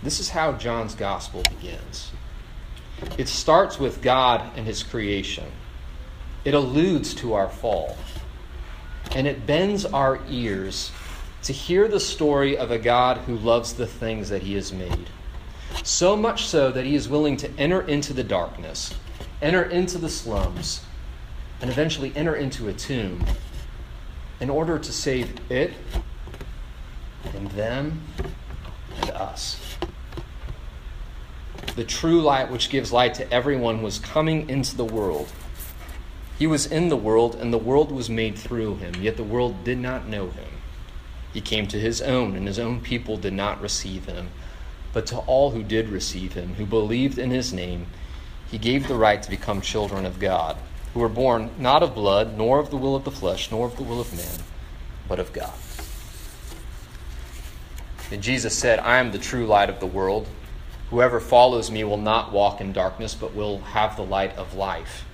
This 0.03 0.19
is 0.19 0.29
how 0.29 0.53
John's 0.53 0.95
gospel 0.95 1.43
begins. 1.43 2.11
It 3.17 3.27
starts 3.27 3.79
with 3.79 4.01
God 4.01 4.41
and 4.55 4.65
his 4.65 4.83
creation. 4.83 5.51
It 6.45 6.53
alludes 6.53 7.13
to 7.15 7.33
our 7.33 7.49
fall. 7.49 7.97
And 9.11 9.27
it 9.27 9.45
bends 9.45 9.85
our 9.85 10.19
ears 10.29 10.91
to 11.43 11.53
hear 11.53 11.87
the 11.87 11.99
story 11.99 12.57
of 12.57 12.71
a 12.71 12.77
God 12.77 13.17
who 13.17 13.35
loves 13.37 13.73
the 13.73 13.87
things 13.87 14.29
that 14.29 14.43
he 14.43 14.55
has 14.55 14.71
made. 14.71 15.09
So 15.83 16.15
much 16.15 16.45
so 16.45 16.71
that 16.71 16.85
he 16.85 16.95
is 16.95 17.07
willing 17.07 17.37
to 17.37 17.49
enter 17.57 17.81
into 17.81 18.13
the 18.13 18.23
darkness, 18.23 18.93
enter 19.41 19.63
into 19.63 19.97
the 19.97 20.09
slums, 20.09 20.81
and 21.61 21.69
eventually 21.69 22.11
enter 22.15 22.35
into 22.35 22.67
a 22.67 22.73
tomb 22.73 23.25
in 24.39 24.49
order 24.49 24.79
to 24.79 24.91
save 24.91 25.33
it 25.51 25.73
and 27.33 27.49
them 27.51 28.01
and 29.01 29.09
us. 29.11 29.59
The 31.75 31.83
true 31.83 32.21
light, 32.21 32.51
which 32.51 32.69
gives 32.69 32.91
light 32.91 33.13
to 33.15 33.31
everyone, 33.31 33.81
was 33.81 33.99
coming 33.99 34.49
into 34.49 34.75
the 34.75 34.85
world. 34.85 35.31
He 36.39 36.47
was 36.47 36.65
in 36.65 36.89
the 36.89 36.97
world, 36.97 37.35
and 37.35 37.53
the 37.53 37.59
world 37.59 37.91
was 37.91 38.09
made 38.09 38.35
through 38.37 38.77
him, 38.77 38.95
yet 39.01 39.17
the 39.17 39.23
world 39.23 39.63
did 39.63 39.77
not 39.77 40.07
know 40.07 40.29
him. 40.29 40.49
He 41.33 41.41
came 41.41 41.67
to 41.67 41.79
his 41.79 42.01
own, 42.01 42.35
and 42.35 42.47
his 42.47 42.57
own 42.57 42.81
people 42.81 43.17
did 43.17 43.33
not 43.33 43.61
receive 43.61 44.05
him. 44.05 44.29
But 44.93 45.05
to 45.07 45.17
all 45.17 45.51
who 45.51 45.61
did 45.61 45.89
receive 45.89 46.33
him, 46.33 46.55
who 46.55 46.65
believed 46.65 47.19
in 47.19 47.29
his 47.29 47.53
name, 47.53 47.85
he 48.49 48.57
gave 48.57 48.87
the 48.87 48.95
right 48.95 49.21
to 49.21 49.29
become 49.29 49.61
children 49.61 50.07
of 50.07 50.19
God 50.19 50.57
who 50.93 50.99
were 50.99 51.09
born 51.09 51.51
not 51.57 51.83
of 51.83 51.93
blood, 51.93 52.37
nor 52.37 52.59
of 52.59 52.69
the 52.69 52.77
will 52.77 52.95
of 52.95 53.03
the 53.03 53.11
flesh, 53.11 53.51
nor 53.51 53.67
of 53.67 53.75
the 53.75 53.83
will 53.83 54.01
of 54.01 54.15
man, 54.15 54.39
but 55.07 55.19
of 55.19 55.31
God. 55.33 55.53
And 58.11 58.23
Jesus 58.23 58.57
said, 58.57 58.79
I 58.79 58.97
am 58.97 59.11
the 59.11 59.19
true 59.19 59.45
light 59.45 59.69
of 59.69 59.79
the 59.79 59.85
world. 59.85 60.27
Whoever 60.89 61.19
follows 61.19 61.69
me 61.69 61.83
will 61.83 61.97
not 61.97 62.31
walk 62.31 62.59
in 62.59 62.73
darkness, 62.73 63.13
but 63.13 63.35
will 63.35 63.59
have 63.59 63.95
the 63.95 64.03
light 64.03 64.35
of 64.35 64.55
life. 64.55 65.05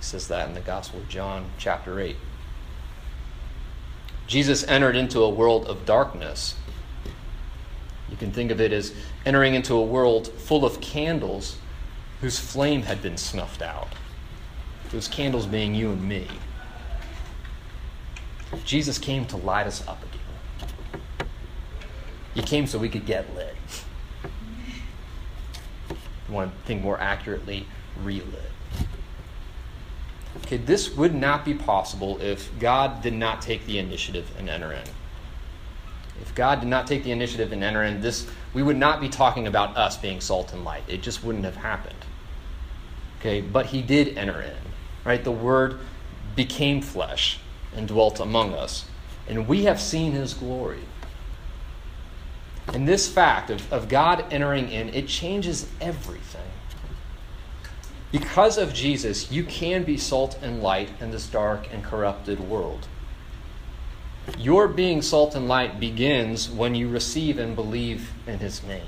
Says 0.00 0.28
that 0.28 0.48
in 0.48 0.54
the 0.54 0.60
Gospel 0.60 1.00
of 1.00 1.08
John, 1.08 1.50
chapter 1.58 2.00
8. 2.00 2.16
Jesus 4.26 4.64
entered 4.64 4.96
into 4.96 5.20
a 5.20 5.28
world 5.28 5.66
of 5.66 5.84
darkness. 5.84 6.54
You 8.08 8.16
can 8.16 8.32
think 8.32 8.50
of 8.50 8.60
it 8.60 8.72
as 8.72 8.94
entering 9.26 9.54
into 9.54 9.74
a 9.74 9.84
world 9.84 10.28
full 10.28 10.64
of 10.64 10.80
candles 10.80 11.58
whose 12.20 12.38
flame 12.38 12.82
had 12.82 13.02
been 13.02 13.16
snuffed 13.16 13.62
out. 13.62 13.88
Those 14.90 15.06
candles 15.06 15.46
being 15.46 15.74
you 15.74 15.90
and 15.90 16.08
me. 16.08 16.26
Jesus 18.64 18.98
came 18.98 19.26
to 19.26 19.36
light 19.36 19.66
us 19.66 19.86
up 19.86 20.02
again. 20.02 21.28
He 22.34 22.42
came 22.42 22.66
so 22.66 22.78
we 22.78 22.88
could 22.88 23.06
get 23.06 23.34
lit. 23.34 23.56
You 26.28 26.36
want 26.36 26.52
to 26.56 26.64
think 26.64 26.80
more 26.84 27.00
accurately, 27.00 27.66
relit. 28.04 28.52
Okay, 30.50 30.56
this 30.56 30.96
would 30.96 31.14
not 31.14 31.44
be 31.44 31.54
possible 31.54 32.20
if 32.20 32.50
God 32.58 33.02
did 33.02 33.14
not 33.14 33.40
take 33.40 33.66
the 33.66 33.78
initiative 33.78 34.28
and 34.36 34.48
enter 34.48 34.72
in. 34.72 34.82
If 36.20 36.34
God 36.34 36.58
did 36.58 36.68
not 36.68 36.88
take 36.88 37.04
the 37.04 37.12
initiative 37.12 37.52
and 37.52 37.62
enter 37.62 37.84
in, 37.84 38.00
this 38.00 38.28
we 38.52 38.60
would 38.60 38.76
not 38.76 39.00
be 39.00 39.08
talking 39.08 39.46
about 39.46 39.76
us 39.76 39.96
being 39.96 40.20
salt 40.20 40.52
and 40.52 40.64
light. 40.64 40.82
It 40.88 41.02
just 41.02 41.22
wouldn't 41.22 41.44
have 41.44 41.54
happened. 41.54 42.04
Okay, 43.20 43.40
but 43.40 43.66
he 43.66 43.80
did 43.80 44.18
enter 44.18 44.42
in. 44.42 44.56
Right? 45.04 45.22
The 45.22 45.30
word 45.30 45.78
became 46.34 46.82
flesh 46.82 47.38
and 47.76 47.86
dwelt 47.86 48.18
among 48.18 48.52
us. 48.52 48.86
And 49.28 49.46
we 49.46 49.66
have 49.66 49.80
seen 49.80 50.10
his 50.10 50.34
glory. 50.34 50.82
And 52.74 52.88
this 52.88 53.08
fact 53.08 53.50
of, 53.50 53.72
of 53.72 53.88
God 53.88 54.24
entering 54.32 54.68
in, 54.68 54.88
it 54.88 55.06
changes 55.06 55.68
everything. 55.80 56.50
Because 58.12 58.58
of 58.58 58.74
Jesus, 58.74 59.30
you 59.30 59.44
can 59.44 59.84
be 59.84 59.96
salt 59.96 60.36
and 60.42 60.62
light 60.62 60.90
in 61.00 61.12
this 61.12 61.28
dark 61.28 61.68
and 61.72 61.84
corrupted 61.84 62.40
world. 62.40 62.88
Your 64.36 64.68
being 64.68 65.00
salt 65.00 65.34
and 65.34 65.46
light 65.48 65.78
begins 65.78 66.50
when 66.50 66.74
you 66.74 66.88
receive 66.88 67.38
and 67.38 67.54
believe 67.54 68.10
in 68.26 68.38
his 68.38 68.62
name. 68.64 68.86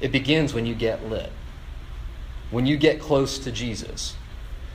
It 0.00 0.12
begins 0.12 0.54
when 0.54 0.66
you 0.66 0.74
get 0.74 1.08
lit, 1.08 1.32
when 2.50 2.64
you 2.64 2.76
get 2.76 3.00
close 3.00 3.38
to 3.40 3.52
Jesus, 3.52 4.14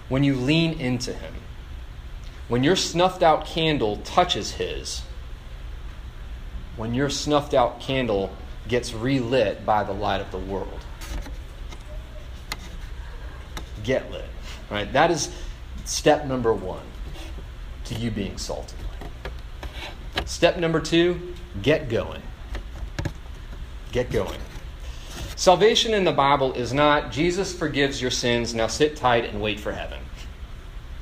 when 0.10 0.24
you 0.24 0.36
lean 0.36 0.79
into 0.79 1.13
him, 1.13 1.34
when 2.48 2.63
your 2.63 2.75
snuffed 2.75 3.24
out 3.24 3.45
candle 3.45 3.98
touches 4.03 4.53
his, 4.53 5.01
when 6.77 6.93
your 6.93 7.10
snuffed 7.10 7.53
out 7.53 7.79
candle 7.79 8.36
gets 8.67 8.93
relit 8.93 9.65
by 9.65 9.84
the 9.84 9.93
light 9.93 10.22
of 10.22 10.31
the 10.31 10.38
world. 10.38 10.86
Get 13.86 14.12
lit. 14.12 14.25
Right? 14.70 14.92
That 14.92 15.12
is 15.12 15.32
step 15.86 16.25
number 16.25 16.51
one 16.51 16.86
to 17.86 17.96
you 17.96 18.12
being 18.12 18.38
salty. 18.38 18.75
Step 20.25 20.58
number 20.58 20.82
two, 20.82 21.36
get 21.62 21.88
going. 21.88 22.22
Get 23.92 24.12
going. 24.12 24.39
Salvation 25.36 25.94
in 25.94 26.04
the 26.04 26.12
Bible 26.12 26.54
is 26.54 26.74
not 26.74 27.12
Jesus 27.12 27.54
forgives 27.54 28.01
your 28.01 28.12
sins, 28.12 28.54
now 28.54 28.68
sit 28.68 28.96
tight 28.96 29.25
and 29.25 29.42
wait 29.42 29.60
for 29.60 29.72
heaven. 29.72 30.00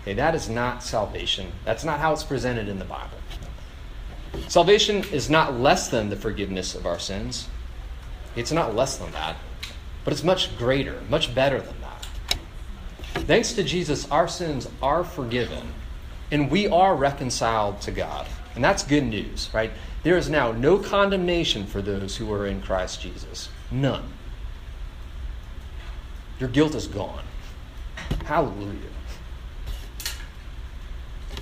Okay, 0.01 0.13
that 0.13 0.35
is 0.35 0.49
not 0.49 0.83
salvation. 0.83 1.51
That's 1.63 1.85
not 1.85 1.99
how 1.99 2.11
it's 2.11 2.23
presented 2.23 2.67
in 2.67 2.79
the 2.79 2.85
Bible. 2.85 3.17
Salvation 4.47 5.03
is 5.11 5.29
not 5.29 5.59
less 5.59 5.87
than 5.87 6.09
the 6.09 6.15
forgiveness 6.15 6.75
of 6.75 6.85
our 6.85 6.99
sins. 6.99 7.47
It's 8.35 8.51
not 8.51 8.75
less 8.75 8.97
than 8.97 9.11
that, 9.11 9.37
but 10.03 10.11
it's 10.11 10.23
much 10.23 10.57
greater, 10.57 11.01
much 11.09 11.33
better 11.33 11.61
than 11.61 11.79
that. 11.81 11.82
Thanks 13.25 13.53
to 13.53 13.63
Jesus, 13.63 14.09
our 14.11 14.27
sins 14.27 14.67
are 14.81 15.03
forgiven, 15.03 15.73
and 16.31 16.51
we 16.51 16.67
are 16.67 16.95
reconciled 16.95 17.79
to 17.81 17.91
God. 17.91 18.27
And 18.55 18.63
that's 18.63 18.83
good 18.83 19.05
news, 19.05 19.49
right? 19.53 19.71
There 20.03 20.17
is 20.17 20.29
now 20.29 20.51
no 20.51 20.77
condemnation 20.77 21.65
for 21.65 21.81
those 21.81 22.17
who 22.17 22.31
are 22.33 22.45
in 22.45 22.61
Christ 22.61 23.01
Jesus. 23.01 23.49
None. 23.71 24.03
Your 26.39 26.49
guilt 26.49 26.75
is 26.75 26.87
gone. 26.87 27.23
Hallelujah. 28.25 28.89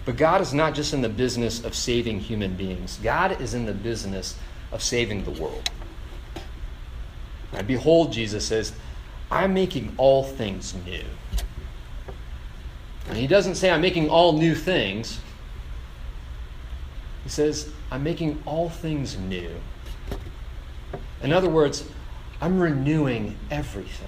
But 0.05 0.17
God 0.17 0.41
is 0.41 0.53
not 0.53 0.75
just 0.75 0.93
in 0.93 1.01
the 1.01 1.09
business 1.09 1.63
of 1.63 1.75
saving 1.75 2.19
human 2.19 2.55
beings, 2.55 2.99
God 3.01 3.41
is 3.41 3.55
in 3.55 3.65
the 3.65 3.73
business 3.73 4.37
of 4.71 4.83
saving 4.83 5.23
the 5.23 5.31
world. 5.31 5.69
And 7.53 7.67
behold, 7.67 8.13
Jesus 8.13 8.45
says, 8.45 8.73
I'm 9.31 9.53
making 9.53 9.93
all 9.97 10.23
things 10.23 10.75
new. 10.85 11.03
And 13.09 13.17
he 13.17 13.27
doesn't 13.27 13.55
say, 13.55 13.69
I'm 13.69 13.81
making 13.81 14.09
all 14.09 14.33
new 14.33 14.55
things. 14.55 15.19
He 17.23 17.29
says, 17.29 17.69
I'm 17.91 18.03
making 18.03 18.41
all 18.45 18.69
things 18.69 19.17
new. 19.17 19.51
In 21.21 21.31
other 21.31 21.49
words, 21.49 21.85
I'm 22.39 22.59
renewing 22.59 23.37
everything. 23.51 24.07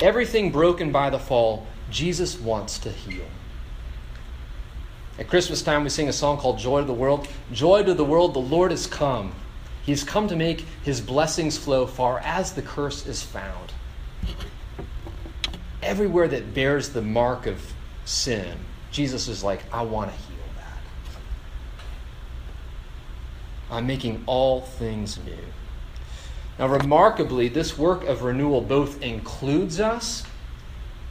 Everything 0.00 0.52
broken 0.52 0.92
by 0.92 1.10
the 1.10 1.18
fall, 1.18 1.66
Jesus 1.90 2.38
wants 2.38 2.78
to 2.80 2.90
heal. 2.90 3.26
At 5.18 5.28
Christmas 5.28 5.62
time, 5.62 5.82
we 5.82 5.90
sing 5.90 6.08
a 6.08 6.12
song 6.12 6.38
called 6.38 6.58
Joy 6.58 6.80
to 6.80 6.86
the 6.86 6.92
World. 6.92 7.26
Joy 7.52 7.82
to 7.82 7.92
the 7.92 8.04
world, 8.04 8.34
the 8.34 8.38
Lord 8.38 8.70
has 8.70 8.86
come. 8.86 9.34
He's 9.84 10.04
come 10.04 10.28
to 10.28 10.36
make 10.36 10.64
his 10.82 11.00
blessings 11.00 11.58
flow 11.58 11.86
far 11.86 12.20
as 12.20 12.52
the 12.52 12.62
curse 12.62 13.06
is 13.06 13.22
found. 13.22 13.72
Everywhere 15.82 16.28
that 16.28 16.54
bears 16.54 16.90
the 16.90 17.02
mark 17.02 17.46
of 17.46 17.72
sin, 18.04 18.58
Jesus 18.90 19.28
is 19.28 19.44
like, 19.44 19.62
I 19.72 19.82
want 19.82 20.10
to 20.10 20.16
heal 20.16 20.36
that. 20.56 20.78
I'm 23.70 23.86
making 23.86 24.24
all 24.26 24.62
things 24.62 25.18
new. 25.24 25.36
Now, 26.58 26.66
remarkably, 26.66 27.48
this 27.48 27.78
work 27.78 28.04
of 28.04 28.22
renewal 28.22 28.60
both 28.60 29.00
includes 29.02 29.78
us 29.78 30.24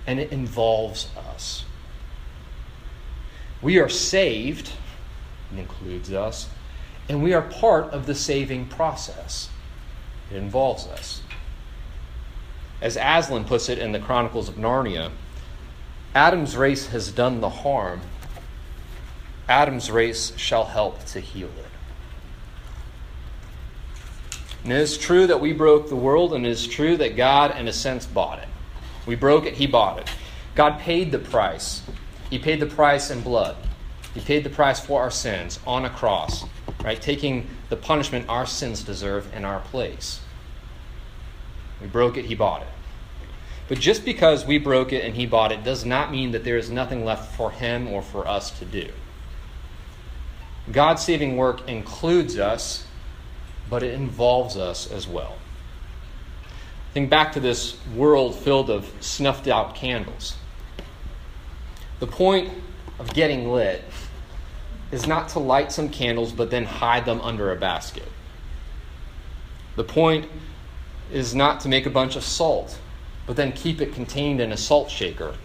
and 0.05 0.19
it 0.19 0.31
involves 0.31 1.09
us. 1.29 1.63
We 3.61 3.79
are 3.79 3.89
saved, 3.89 4.71
it 5.53 5.59
includes 5.59 6.11
us, 6.11 6.49
and 7.09 7.23
we 7.23 7.33
are 7.33 7.41
part 7.41 7.85
of 7.85 8.05
the 8.05 8.15
saving 8.15 8.67
process. 8.67 9.49
It 10.29 10.37
involves 10.37 10.87
us. 10.87 11.21
As 12.81 12.97
Aslan 12.97 13.45
puts 13.45 13.69
it 13.69 13.79
in 13.79 13.91
the 13.91 13.99
Chronicles 13.99 14.49
of 14.49 14.55
Narnia, 14.55 15.11
Adam's 16.13 16.55
race 16.55 16.87
has 16.87 17.11
done 17.11 17.41
the 17.41 17.49
harm. 17.49 18.01
Adam's 19.49 19.89
race 19.89 20.33
shall 20.37 20.65
help 20.65 21.03
to 21.05 21.19
heal 21.19 21.49
it. 21.57 21.65
And 24.63 24.73
it 24.73 24.79
is 24.79 24.97
true 24.97 25.27
that 25.27 25.39
we 25.39 25.53
broke 25.53 25.89
the 25.89 25.95
world, 25.95 26.33
and 26.33 26.45
it 26.45 26.49
is 26.49 26.67
true 26.67 26.97
that 26.97 27.15
God, 27.15 27.57
in 27.57 27.67
a 27.67 27.73
sense, 27.73 28.05
bought 28.05 28.39
it. 28.39 28.47
We 29.05 29.15
broke 29.15 29.45
it, 29.45 29.53
He 29.53 29.65
bought 29.65 29.99
it. 29.99 30.09
God 30.55 30.79
paid 30.79 31.11
the 31.11 31.19
price. 31.19 31.81
He 32.29 32.37
paid 32.37 32.59
the 32.59 32.65
price 32.65 33.09
in 33.09 33.21
blood. 33.21 33.55
He 34.13 34.19
paid 34.19 34.43
the 34.43 34.49
price 34.49 34.79
for 34.79 35.01
our 35.01 35.11
sins 35.11 35.59
on 35.65 35.85
a 35.85 35.89
cross, 35.89 36.43
right? 36.83 37.01
Taking 37.01 37.47
the 37.69 37.77
punishment 37.77 38.27
our 38.27 38.45
sins 38.45 38.83
deserve 38.83 39.31
in 39.33 39.45
our 39.45 39.61
place. 39.61 40.19
We 41.81 41.87
broke 41.87 42.17
it, 42.17 42.25
He 42.25 42.35
bought 42.35 42.61
it. 42.61 42.67
But 43.67 43.79
just 43.79 44.05
because 44.05 44.45
we 44.45 44.57
broke 44.57 44.93
it 44.93 45.03
and 45.03 45.15
He 45.15 45.25
bought 45.25 45.51
it 45.51 45.63
does 45.63 45.85
not 45.85 46.11
mean 46.11 46.31
that 46.31 46.43
there 46.43 46.57
is 46.57 46.69
nothing 46.69 47.03
left 47.03 47.35
for 47.35 47.51
Him 47.51 47.87
or 47.87 48.01
for 48.01 48.27
us 48.27 48.51
to 48.59 48.65
do. 48.65 48.89
God's 50.71 51.03
saving 51.03 51.37
work 51.37 51.67
includes 51.67 52.37
us, 52.37 52.85
but 53.69 53.83
it 53.83 53.93
involves 53.93 54.57
us 54.57 54.89
as 54.91 55.07
well. 55.07 55.37
Think 56.93 57.09
back 57.09 57.33
to 57.33 57.39
this 57.39 57.77
world 57.95 58.35
filled 58.35 58.69
of 58.69 58.91
snuffed 58.99 59.47
out 59.47 59.75
candles. 59.75 60.35
The 61.99 62.07
point 62.07 62.51
of 62.99 63.13
getting 63.13 63.51
lit 63.51 63.83
is 64.91 65.05
not 65.05 65.29
to 65.29 65.39
light 65.39 65.71
some 65.71 65.89
candles 65.89 66.31
but 66.31 66.49
then 66.49 66.65
hide 66.65 67.05
them 67.05 67.21
under 67.21 67.51
a 67.51 67.55
basket. 67.55 68.07
The 69.75 69.83
point 69.83 70.27
is 71.11 71.33
not 71.33 71.59
to 71.61 71.69
make 71.69 71.85
a 71.85 71.89
bunch 71.89 72.15
of 72.15 72.23
salt 72.23 72.79
but 73.27 73.35
then 73.35 73.51
keep 73.51 73.81
it 73.81 73.93
contained 73.93 74.39
in 74.39 74.51
a 74.51 74.57
salt 74.57 74.89
shaker 74.89 75.35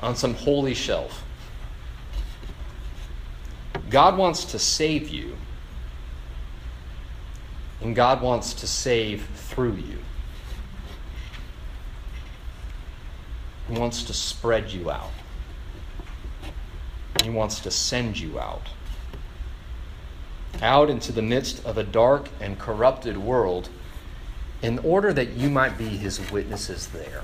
on 0.00 0.14
some 0.14 0.34
holy 0.34 0.74
shelf. 0.74 1.24
God 3.90 4.18
wants 4.18 4.44
to 4.44 4.58
save 4.58 5.08
you, 5.08 5.36
and 7.80 7.96
God 7.96 8.20
wants 8.20 8.52
to 8.52 8.66
save 8.66 9.26
through 9.34 9.76
you. 9.76 9.98
He 13.68 13.78
wants 13.78 14.02
to 14.04 14.12
spread 14.12 14.70
you 14.70 14.90
out. 14.90 15.10
He 17.22 17.30
wants 17.30 17.58
to 17.60 17.70
send 17.70 18.20
you 18.20 18.38
out. 18.38 18.68
out 20.60 20.90
into 20.90 21.12
the 21.12 21.22
midst 21.22 21.64
of 21.64 21.78
a 21.78 21.84
dark 21.84 22.28
and 22.40 22.58
corrupted 22.58 23.16
world 23.16 23.68
in 24.62 24.78
order 24.80 25.12
that 25.12 25.30
you 25.34 25.48
might 25.48 25.78
be 25.78 25.88
his 25.88 26.30
witnesses 26.30 26.88
there. 26.88 27.22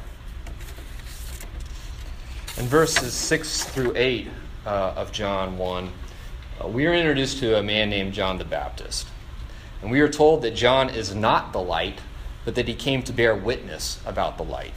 In 2.57 2.67
verses 2.67 3.13
6 3.13 3.65
through 3.65 3.93
8 3.97 4.29
uh, 4.65 4.95
of 4.97 5.11
John 5.11 5.59
1, 5.59 5.93
uh, 6.63 6.69
we 6.69 6.87
are 6.87 6.95
introduced 6.95 7.39
to 7.39 7.59
a 7.59 7.63
man 7.63 7.91
named 7.91 8.13
John 8.13 8.39
the 8.39 8.45
Baptist. 8.45 9.09
And 9.83 9.91
we 9.91 10.01
are 10.01 10.09
told 10.09 10.43
that 10.43 10.55
John 10.55 10.89
is 10.89 11.15
not 11.15 11.53
the 11.53 11.61
light, 11.61 11.99
but 12.45 12.55
that 12.55 12.69
he 12.69 12.75
came 12.75 13.03
to 13.03 13.13
bear 13.13 13.35
witness 13.35 14.01
about 14.07 14.37
the 14.37 14.45
light. 14.45 14.73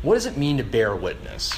What 0.00 0.14
does 0.14 0.26
it 0.26 0.36
mean 0.36 0.56
to 0.56 0.64
bear 0.64 0.96
witness? 0.96 1.54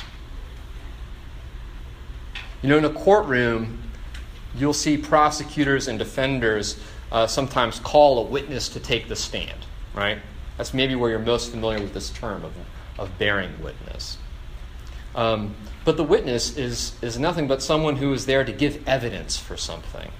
You 2.63 2.69
know, 2.69 2.79
in 2.79 2.85
a 2.85 2.91
courtroom, 2.91 3.79
you'll 4.57 4.73
see 4.73 4.97
prosecutors 4.97 5.87
and 5.87 5.99
defenders 5.99 6.81
uh, 7.13 7.27
sometimes 7.27 7.79
call 7.81 8.19
a 8.19 8.23
witness 8.23 8.69
to 8.71 8.81
take 8.81 9.09
the 9.09 9.17
stand, 9.17 9.67
right? 9.95 10.19
That's 10.57 10.75
maybe 10.75 10.95
where 10.95 11.11
you're 11.11 11.19
most 11.19 11.51
familiar 11.51 11.81
with 11.81 11.95
this 11.95 12.11
term 12.11 12.45
of, 12.45 12.53
of 12.99 13.19
bearing 13.19 13.63
witness. 13.63 14.19
Um, 15.15 15.55
but 15.85 15.97
the 15.97 16.05
witness 16.05 16.57
is, 16.57 16.95
is 17.03 17.19
nothing 17.19 17.47
but 17.47 17.63
someone 17.63 17.97
who 17.97 18.13
is 18.13 18.27
there 18.27 18.45
to 18.45 18.53
give 18.53 18.87
evidence 18.89 19.37
for 19.37 19.57
something, 19.57 20.11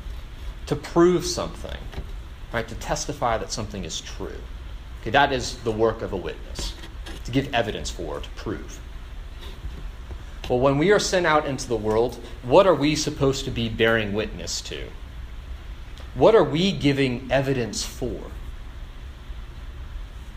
to 0.67 0.77
prove 0.77 1.25
something, 1.25 1.79
right? 2.53 2.67
To 2.69 2.75
testify 2.77 3.37
that 3.39 3.53
something 3.53 3.85
is 3.85 4.01
true. 4.01 4.41
Okay, 5.01 5.11
that 5.11 5.33
is 5.33 5.59
the 5.59 5.73
work 5.73 6.03
of 6.03 6.13
a 6.13 6.17
witness, 6.17 6.75
to 7.25 7.31
give 7.31 7.53
evidence 7.55 7.91
for, 7.91 8.21
to 8.21 8.29
prove. 8.31 8.81
Well, 10.49 10.61
when 10.61 10.79
we 10.79 10.93
are 10.93 11.01
sent 11.01 11.27
out 11.27 11.47
into 11.47 11.69
the 11.69 11.77
world, 11.77 12.21
what 12.43 12.67
are 12.67 12.75
we 12.75 12.95
supposed 12.95 13.45
to 13.47 13.51
be 13.51 13.69
bearing 13.69 14.13
witness 14.13 14.61
to? 14.63 14.89
What 16.17 16.35
are 16.35 16.45
we 16.45 16.73
giving 16.73 17.31
evidence 17.31 17.85
for? 17.85 18.31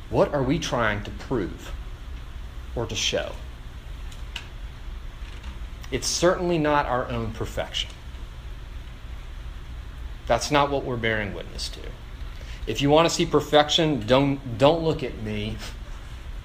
What 0.10 0.34
are 0.34 0.44
we 0.44 0.60
trying 0.60 1.04
to 1.04 1.12
prove 1.12 1.72
or 2.76 2.86
to 2.86 2.96
show? 2.96 3.32
It's 5.92 6.08
certainly 6.08 6.58
not 6.58 6.86
our 6.86 7.08
own 7.08 7.32
perfection. 7.32 7.90
That's 10.28 10.52
not 10.52 10.70
what 10.70 10.84
we're 10.84 10.98
bearing 10.98 11.34
witness 11.34 11.70
to. 11.70 11.80
If 12.68 12.82
you 12.82 12.90
want 12.90 13.08
to 13.08 13.14
see 13.14 13.26
perfection, 13.26 14.06
don't, 14.06 14.58
don't 14.58 14.84
look 14.84 15.02
at 15.02 15.24
me 15.24 15.58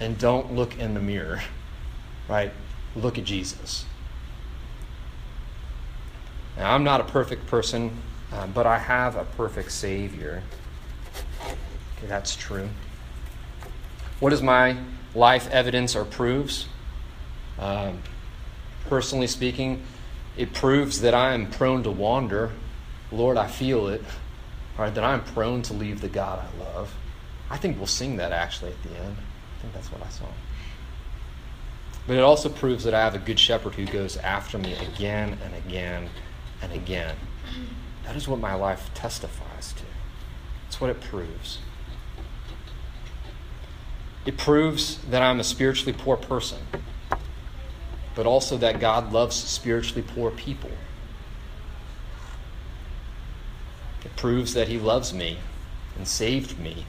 and 0.00 0.17
don't 0.17 0.55
look 0.55 0.79
in 0.79 0.95
the 0.95 1.00
mirror, 1.00 1.43
right? 2.29 2.53
Look 2.97 3.19
at 3.19 3.25
Jesus. 3.25 3.85
Now, 6.57 6.73
I'm 6.73 6.85
not 6.85 7.00
a 7.00 7.05
perfect 7.05 7.47
person, 7.47 7.99
uh, 8.35 8.47
but 8.49 8.67
I 8.67 8.79
have 8.79 9.17
a 9.17 9.25
perfect 9.25 9.71
Savior. 9.71 10.43
Okay, 11.41 12.07
that's 12.07 12.35
true. 12.35 12.69
What 14.19 14.33
is 14.33 14.43
my 14.43 14.76
life 15.14 15.49
evidence 15.50 15.95
or 15.95 16.05
proves? 16.05 16.67
Um, 17.59 18.00
personally 18.88 19.29
speaking, 19.29 19.83
it 20.37 20.53
proves 20.53 21.00
that 21.03 21.14
I 21.14 21.35
am 21.35 21.50
prone 21.50 21.85
to 21.85 21.91
wander. 21.91 22.50
Lord, 23.12 23.37
I 23.37 23.47
feel 23.47 23.87
it. 23.87 24.03
All 24.76 24.85
right, 24.85 24.95
that 24.95 25.05
I'm 25.05 25.23
prone 25.23 25.62
to 25.62 25.73
leave 25.73 26.00
the 26.00 26.09
God 26.09 26.41
I 26.45 26.59
love. 26.59 26.93
I 27.50 27.57
think 27.57 27.76
we'll 27.76 27.87
sing 27.87 28.17
that 28.17 28.33
actually 28.33 28.73
at 28.73 28.83
the 28.83 28.99
end. 28.99 29.17
I 29.17 29.61
think 29.62 29.75
that's 29.75 29.93
what 29.93 30.05
I 30.05 30.09
saw. 30.09 30.26
But 32.09 32.17
it 32.17 32.23
also 32.23 32.49
proves 32.49 32.83
that 32.85 32.95
I 32.95 33.00
have 33.00 33.14
a 33.14 33.19
good 33.19 33.38
shepherd 33.38 33.75
who 33.75 33.87
goes 33.87 34.17
after 34.17 34.59
me 34.59 34.75
again 34.75 35.38
and 35.45 35.55
again 35.55 36.11
and 36.61 36.73
again. 36.73 37.14
That 38.05 38.17
is 38.17 38.29
what 38.29 38.39
my 38.39 38.55
life 38.55 38.91
testifies 38.95 39.73
to. 39.75 39.83
That's 40.65 40.81
what 40.81 40.91
it 40.91 41.01
proves. 41.01 41.59
It 44.27 44.39
proves 44.39 44.99
that 45.11 45.23
I'm 45.23 45.41
a 45.41 45.45
spiritually 45.45 45.97
poor 45.97 46.17
person, 46.17 46.59
but 48.14 48.27
also 48.27 48.57
that 48.59 48.81
God 48.81 49.12
loves 49.12 49.37
spiritually 49.37 50.03
poor 50.03 50.31
people. 50.31 50.71
It 54.05 54.17
proves 54.17 54.55
that 54.55 54.69
He 54.69 54.79
loves 54.79 55.12
me 55.12 55.38
and 55.97 56.09
saved 56.09 56.59
me 56.59 56.87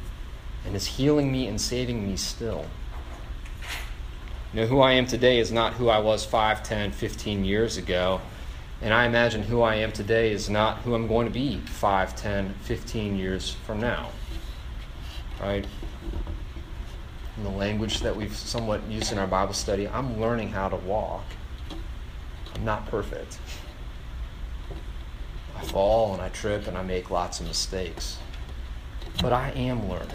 and 0.66 0.76
is 0.76 0.86
healing 0.86 1.32
me 1.32 1.48
and 1.48 1.60
saving 1.60 2.08
me 2.08 2.18
still. 2.18 2.66
You 4.54 4.62
know, 4.62 4.68
who 4.68 4.80
I 4.80 4.94
am 4.94 5.06
today 5.06 5.40
is 5.40 5.52
not 5.52 5.74
who 5.74 5.90
I 5.90 6.00
was 6.00 6.26
5, 6.26 6.64
10, 6.64 6.92
15 6.92 7.44
years 7.44 7.78
ago. 7.78 8.22
And 8.82 8.94
I 8.94 9.06
imagine 9.06 9.44
who 9.44 9.62
I 9.62 9.76
am 9.76 9.92
today 9.92 10.32
is 10.32 10.50
not 10.50 10.80
who 10.80 10.96
I'm 10.96 11.08
going 11.08 11.28
to 11.28 11.34
be 11.34 11.58
5, 11.58 12.16
10, 12.16 12.54
15 12.62 13.18
years 13.18 13.52
from 13.66 13.80
now. 13.80 14.10
Right? 15.42 15.66
In 17.38 17.44
the 17.44 17.50
language 17.50 18.02
that 18.02 18.16
we've 18.16 18.36
somewhat 18.36 18.86
used 18.88 19.12
in 19.12 19.18
our 19.18 19.28
Bible 19.28 19.54
study, 19.54 19.88
I'm 19.88 20.20
learning 20.20 20.50
how 20.50 20.70
to 20.70 20.76
walk. 20.76 21.24
I'm 22.54 22.66
not 22.66 22.88
perfect. 22.88 23.40
I 25.58 25.64
fall 25.64 26.14
and 26.14 26.22
I 26.22 26.30
trip 26.30 26.68
and 26.68 26.78
I 26.78 26.84
make 26.84 27.10
lots 27.10 27.40
of 27.40 27.48
mistakes. 27.48 28.20
But 29.22 29.34
I 29.34 29.52
am 29.52 29.90
learning. 29.90 30.10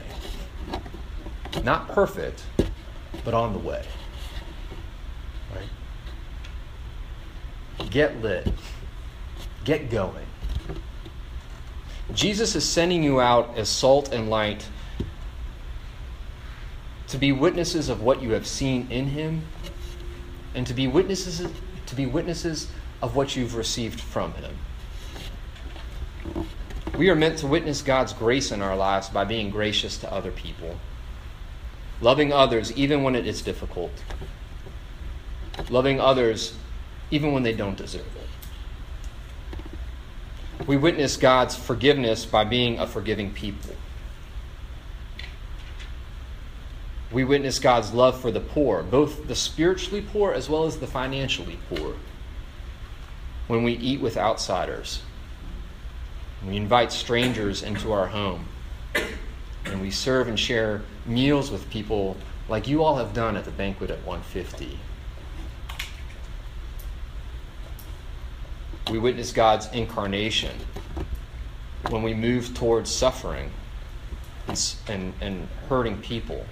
Not 1.65 1.89
perfect, 1.89 2.45
but 3.25 3.35
on 3.35 3.53
the 3.53 3.59
way. 3.59 3.85
Get 7.89 8.21
lit. 8.21 8.49
Get 9.65 9.91
going. 9.91 10.27
Jesus 12.13 12.55
is 12.57 12.69
sending 12.69 13.03
you 13.03 13.21
out 13.21 13.57
as 13.57 13.69
salt 13.69 14.13
and 14.13 14.29
light 14.29 14.69
to 17.09 17.19
be 17.19 17.33
witnesses 17.33 17.89
of 17.89 18.03
what 18.03 18.23
you 18.23 18.33
have 18.33 18.47
seen 18.47 18.87
in 18.91 19.07
him 19.07 19.43
and 20.55 20.67
to 20.67 20.75
be 20.75 20.87
witnesses 20.87 21.47
to 21.87 21.97
be 21.97 22.07
witnesses 22.07 22.71
of 23.03 23.17
what 23.17 23.35
you've 23.35 23.57
received 23.57 24.01
from 24.01 24.33
him. 24.35 24.55
We 26.97 27.09
are 27.11 27.17
meant 27.17 27.39
to 27.39 27.47
witness 27.47 27.83
God's 27.83 28.13
grace 28.13 28.53
in 28.53 28.63
our 28.63 28.77
lives 28.77 29.09
by 29.09 29.25
being 29.25 29.51
gracious 29.51 29.97
to 29.99 30.13
other 30.13 30.31
people, 30.31 30.77
loving 32.01 32.33
others 32.33 32.73
even 32.73 33.03
when 33.03 33.17
it 33.17 33.27
is 33.27 33.43
difficult, 33.43 33.91
loving 35.69 36.01
others 36.01 36.55
even 37.11 37.33
when 37.33 37.43
they 37.43 37.53
don't 37.53 37.77
deserve 37.77 38.07
it. 38.17 38.29
We 40.67 40.77
witness 40.77 41.17
God's 41.17 41.57
forgiveness 41.57 42.27
by 42.27 42.45
being 42.45 42.79
a 42.79 42.87
forgiving 42.87 43.33
people. 43.33 43.75
We 47.11 47.25
witness 47.25 47.59
God's 47.59 47.93
love 47.93 48.21
for 48.21 48.31
the 48.31 48.41
poor, 48.41 48.83
both 48.83 49.27
the 49.27 49.35
spiritually 49.35 50.07
poor 50.13 50.33
as 50.33 50.49
well 50.49 50.65
as 50.65 50.79
the 50.79 50.87
financially 50.87 51.59
poor. 51.69 51.97
When 53.49 53.65
we 53.65 53.73
eat 53.73 54.01
with 54.01 54.17
outsiders, 54.17 55.03
we 56.47 56.57
invite 56.57 56.93
strangers 56.93 57.65
into 57.65 57.91
our 57.91 58.07
home, 58.07 58.47
and 59.65 59.81
we 59.81 59.91
serve 59.91 60.29
and 60.29 60.39
share 60.39 60.83
meals 61.05 61.51
with 61.51 61.69
people 61.69 62.17
like 62.49 62.69
you 62.69 62.85
all 62.85 62.97
have 62.97 63.13
done 63.13 63.37
at 63.37 63.45
the 63.45 63.51
banquet 63.51 63.91
at 63.91 63.99
150. 64.07 64.79
We 68.91 68.99
witness 68.99 69.33
God's 69.33 69.71
incarnation 69.73 70.55
when 71.89 72.03
we 72.03 72.13
move 72.13 72.55
towards 72.55 72.91
suffering 72.91 73.51
and, 74.49 74.75
and, 74.89 75.15
and 75.21 75.49
hurting 75.69 75.99
people 75.99 76.45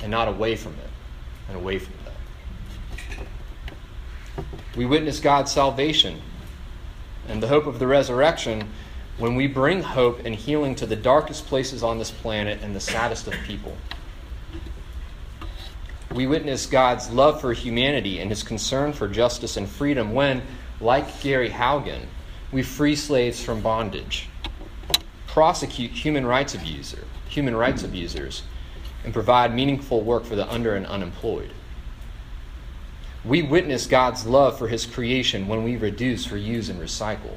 and 0.00 0.10
not 0.10 0.28
away 0.28 0.56
from 0.56 0.72
it 0.74 0.90
and 1.48 1.56
away 1.56 1.78
from 1.78 1.94
them. 2.04 4.46
We 4.76 4.86
witness 4.86 5.20
God's 5.20 5.52
salvation 5.52 6.20
and 7.28 7.42
the 7.42 7.48
hope 7.48 7.66
of 7.66 7.78
the 7.78 7.86
resurrection 7.86 8.68
when 9.18 9.34
we 9.34 9.46
bring 9.46 9.82
hope 9.82 10.24
and 10.24 10.34
healing 10.34 10.74
to 10.76 10.86
the 10.86 10.96
darkest 10.96 11.46
places 11.46 11.82
on 11.82 11.98
this 11.98 12.10
planet 12.10 12.60
and 12.62 12.74
the 12.74 12.80
saddest 12.80 13.26
of 13.26 13.34
people. 13.44 13.76
We 16.12 16.26
witness 16.26 16.66
God's 16.66 17.10
love 17.10 17.40
for 17.40 17.52
humanity 17.52 18.20
and 18.20 18.30
his 18.30 18.42
concern 18.42 18.92
for 18.92 19.08
justice 19.08 19.56
and 19.56 19.68
freedom 19.68 20.14
when, 20.14 20.42
like 20.80 21.20
Gary 21.20 21.50
Haugen, 21.50 22.06
we 22.52 22.62
free 22.62 22.96
slaves 22.96 23.42
from 23.42 23.60
bondage, 23.60 24.28
prosecute 25.26 25.90
human 25.90 26.24
rights 26.24 26.54
abuser, 26.54 27.04
human 27.28 27.56
rights 27.56 27.82
abusers, 27.82 28.42
and 29.04 29.12
provide 29.12 29.54
meaningful 29.54 30.02
work 30.02 30.24
for 30.24 30.36
the 30.36 30.50
under 30.50 30.74
and 30.76 30.86
unemployed. 30.86 31.50
We 33.24 33.42
witness 33.42 33.86
God's 33.86 34.26
love 34.26 34.56
for 34.56 34.68
his 34.68 34.86
creation 34.86 35.48
when 35.48 35.64
we 35.64 35.76
reduce, 35.76 36.28
reuse, 36.28 36.70
and 36.70 36.80
recycle. 36.80 37.36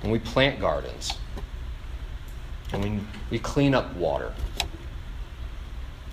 When 0.00 0.12
we 0.12 0.20
plant 0.20 0.60
gardens. 0.60 1.12
And 2.72 2.82
we, 2.82 3.00
we 3.30 3.38
clean 3.38 3.74
up 3.74 3.94
water. 3.96 4.32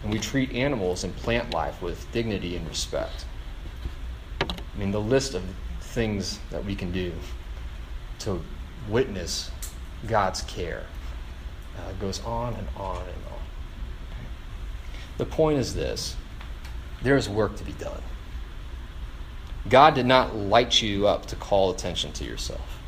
And 0.04 0.12
we 0.12 0.20
treat 0.20 0.52
animals 0.54 1.04
and 1.04 1.16
plant 1.16 1.54
life 1.54 1.82
with 1.82 2.12
dignity 2.12 2.56
and 2.56 2.68
respect. 2.68 3.26
I 4.42 4.78
mean, 4.78 4.92
the 4.92 5.02
list 5.02 5.36
of 5.36 5.44
things 5.96 6.40
that 6.52 6.64
we 6.64 6.76
can 6.76 6.92
do 6.92 7.14
to 8.20 8.42
witness 8.90 9.50
God's 10.06 10.42
care. 10.42 10.84
Uh, 11.78 11.90
it 11.90 12.00
goes 12.00 12.22
on 12.24 12.54
and 12.54 12.68
on 12.76 12.98
and 12.98 13.26
on. 13.32 13.40
The 15.18 15.26
point 15.26 15.58
is 15.58 15.74
this 15.74 16.18
there 17.02 17.16
is 17.16 17.30
work 17.30 17.56
to 17.56 17.64
be 17.64 17.72
done. 17.74 18.02
God 19.70 19.96
did 19.96 20.06
not 20.06 20.36
light 20.36 20.82
you 20.82 21.08
up 21.08 21.26
to 21.28 21.36
call 21.36 21.72
attention 21.72 22.12
to 22.14 22.26
yourself. 22.26 22.80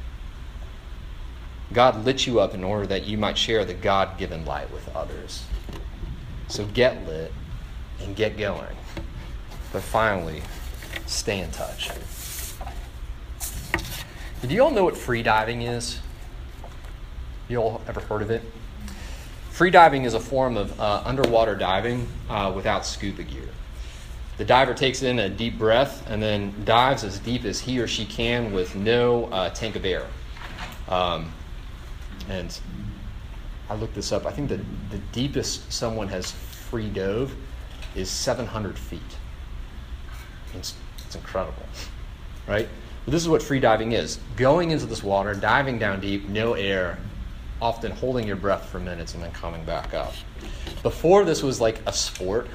God 1.73 2.05
lit 2.05 2.27
you 2.27 2.39
up 2.39 2.53
in 2.53 2.63
order 2.63 2.85
that 2.87 3.05
you 3.05 3.17
might 3.17 3.37
share 3.37 3.65
the 3.65 3.73
God 3.73 4.17
given 4.17 4.45
light 4.45 4.71
with 4.71 4.87
others. 4.95 5.43
So 6.49 6.65
get 6.67 7.05
lit 7.07 7.33
and 8.01 8.15
get 8.15 8.37
going. 8.37 8.75
But 9.73 9.81
finally, 9.81 10.41
stay 11.05 11.39
in 11.39 11.51
touch. 11.51 11.89
Do 14.41 14.53
you 14.53 14.61
all 14.63 14.69
know 14.69 14.83
what 14.83 14.95
free 14.95 15.23
diving 15.23 15.63
is? 15.63 15.99
You 17.49 17.57
all 17.57 17.81
ever 17.87 17.99
heard 18.01 18.21
of 18.21 18.29
it? 18.29 18.43
Free 19.49 19.71
diving 19.71 20.03
is 20.03 20.13
a 20.13 20.19
form 20.19 20.57
of 20.57 20.79
uh, 20.79 21.01
underwater 21.03 21.55
diving 21.55 22.07
uh, 22.29 22.53
without 22.55 22.85
scuba 22.85 23.23
gear. 23.23 23.49
The 24.37 24.45
diver 24.45 24.75
takes 24.75 25.01
in 25.01 25.17
a 25.17 25.27
deep 25.27 25.57
breath 25.57 26.07
and 26.07 26.21
then 26.21 26.53
dives 26.65 27.03
as 27.03 27.17
deep 27.17 27.45
as 27.45 27.59
he 27.59 27.79
or 27.79 27.87
she 27.87 28.05
can 28.05 28.53
with 28.53 28.75
no 28.75 29.25
uh, 29.25 29.49
tank 29.49 29.75
of 29.75 29.83
air. 29.85 30.05
Um, 30.87 31.33
and 32.29 32.57
I 33.71 33.75
looked 33.75 33.95
this 33.95 34.11
up. 34.11 34.27
I 34.27 34.31
think 34.31 34.49
the, 34.49 34.61
the 34.91 34.99
deepest 35.11 35.73
someone 35.73 36.07
has 36.09 36.31
free 36.31 36.89
dove 36.89 37.33
is 37.95 38.11
700 38.11 38.77
feet. 38.77 39.01
It's, 40.53 40.75
it's 41.03 41.15
incredible, 41.15 41.63
right? 42.47 42.69
But 43.07 43.13
this 43.13 43.21
is 43.21 43.29
what 43.29 43.41
free 43.41 43.61
diving 43.61 43.93
is 43.93 44.19
going 44.35 44.71
into 44.71 44.85
this 44.85 45.01
water, 45.01 45.33
diving 45.33 45.79
down 45.79 46.01
deep, 46.01 46.27
no 46.27 46.55
air, 46.55 46.97
often 47.61 47.93
holding 47.93 48.27
your 48.27 48.35
breath 48.35 48.67
for 48.67 48.81
minutes 48.81 49.13
and 49.13 49.23
then 49.23 49.31
coming 49.31 49.63
back 49.63 49.93
up. 49.93 50.13
Before 50.83 51.23
this 51.23 51.41
was 51.41 51.61
like 51.61 51.79
a 51.85 51.93
sport, 51.93 52.49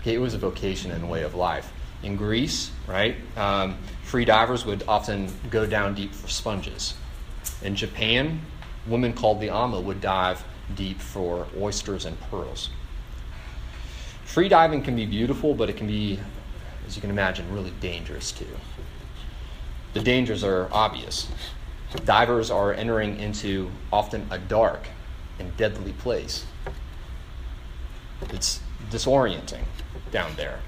okay, 0.00 0.14
it 0.14 0.18
was 0.18 0.34
a 0.34 0.38
vocation 0.38 0.92
and 0.92 1.10
way 1.10 1.24
of 1.24 1.34
life. 1.34 1.72
In 2.04 2.14
Greece, 2.14 2.70
right, 2.86 3.16
um, 3.36 3.76
free 4.04 4.24
divers 4.24 4.64
would 4.64 4.84
often 4.86 5.28
go 5.50 5.66
down 5.66 5.96
deep 5.96 6.14
for 6.14 6.28
sponges. 6.28 6.94
In 7.62 7.74
Japan, 7.74 8.40
women 8.86 9.12
called 9.12 9.40
the 9.40 9.50
ama 9.50 9.80
would 9.80 10.00
dive 10.00 10.44
deep 10.76 11.00
for 11.00 11.48
oysters 11.58 12.04
and 12.04 12.20
pearls. 12.30 12.70
Free 14.26 14.48
diving 14.48 14.84
can 14.84 14.94
be 14.94 15.06
beautiful, 15.06 15.54
but 15.54 15.68
it 15.68 15.76
can 15.76 15.88
be, 15.88 16.20
as 16.86 16.94
you 16.94 17.00
can 17.00 17.10
imagine, 17.10 17.52
really 17.52 17.72
dangerous 17.80 18.30
too. 18.30 18.46
The 19.92 20.00
dangers 20.00 20.42
are 20.42 20.68
obvious. 20.72 21.28
Divers 22.04 22.50
are 22.50 22.72
entering 22.72 23.18
into 23.18 23.70
often 23.92 24.26
a 24.30 24.38
dark 24.38 24.88
and 25.38 25.54
deadly 25.56 25.92
place. 25.92 26.46
It's 28.30 28.60
disorienting 28.90 29.64
down 30.10 30.34
there. 30.36 30.60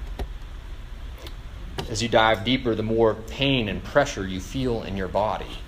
As 1.89 2.01
you 2.01 2.09
dive 2.09 2.43
deeper, 2.43 2.75
the 2.75 2.83
more 2.83 3.15
pain 3.15 3.69
and 3.69 3.83
pressure 3.83 4.27
you 4.27 4.39
feel 4.39 4.83
in 4.83 4.97
your 4.97 5.07
body. 5.07 5.59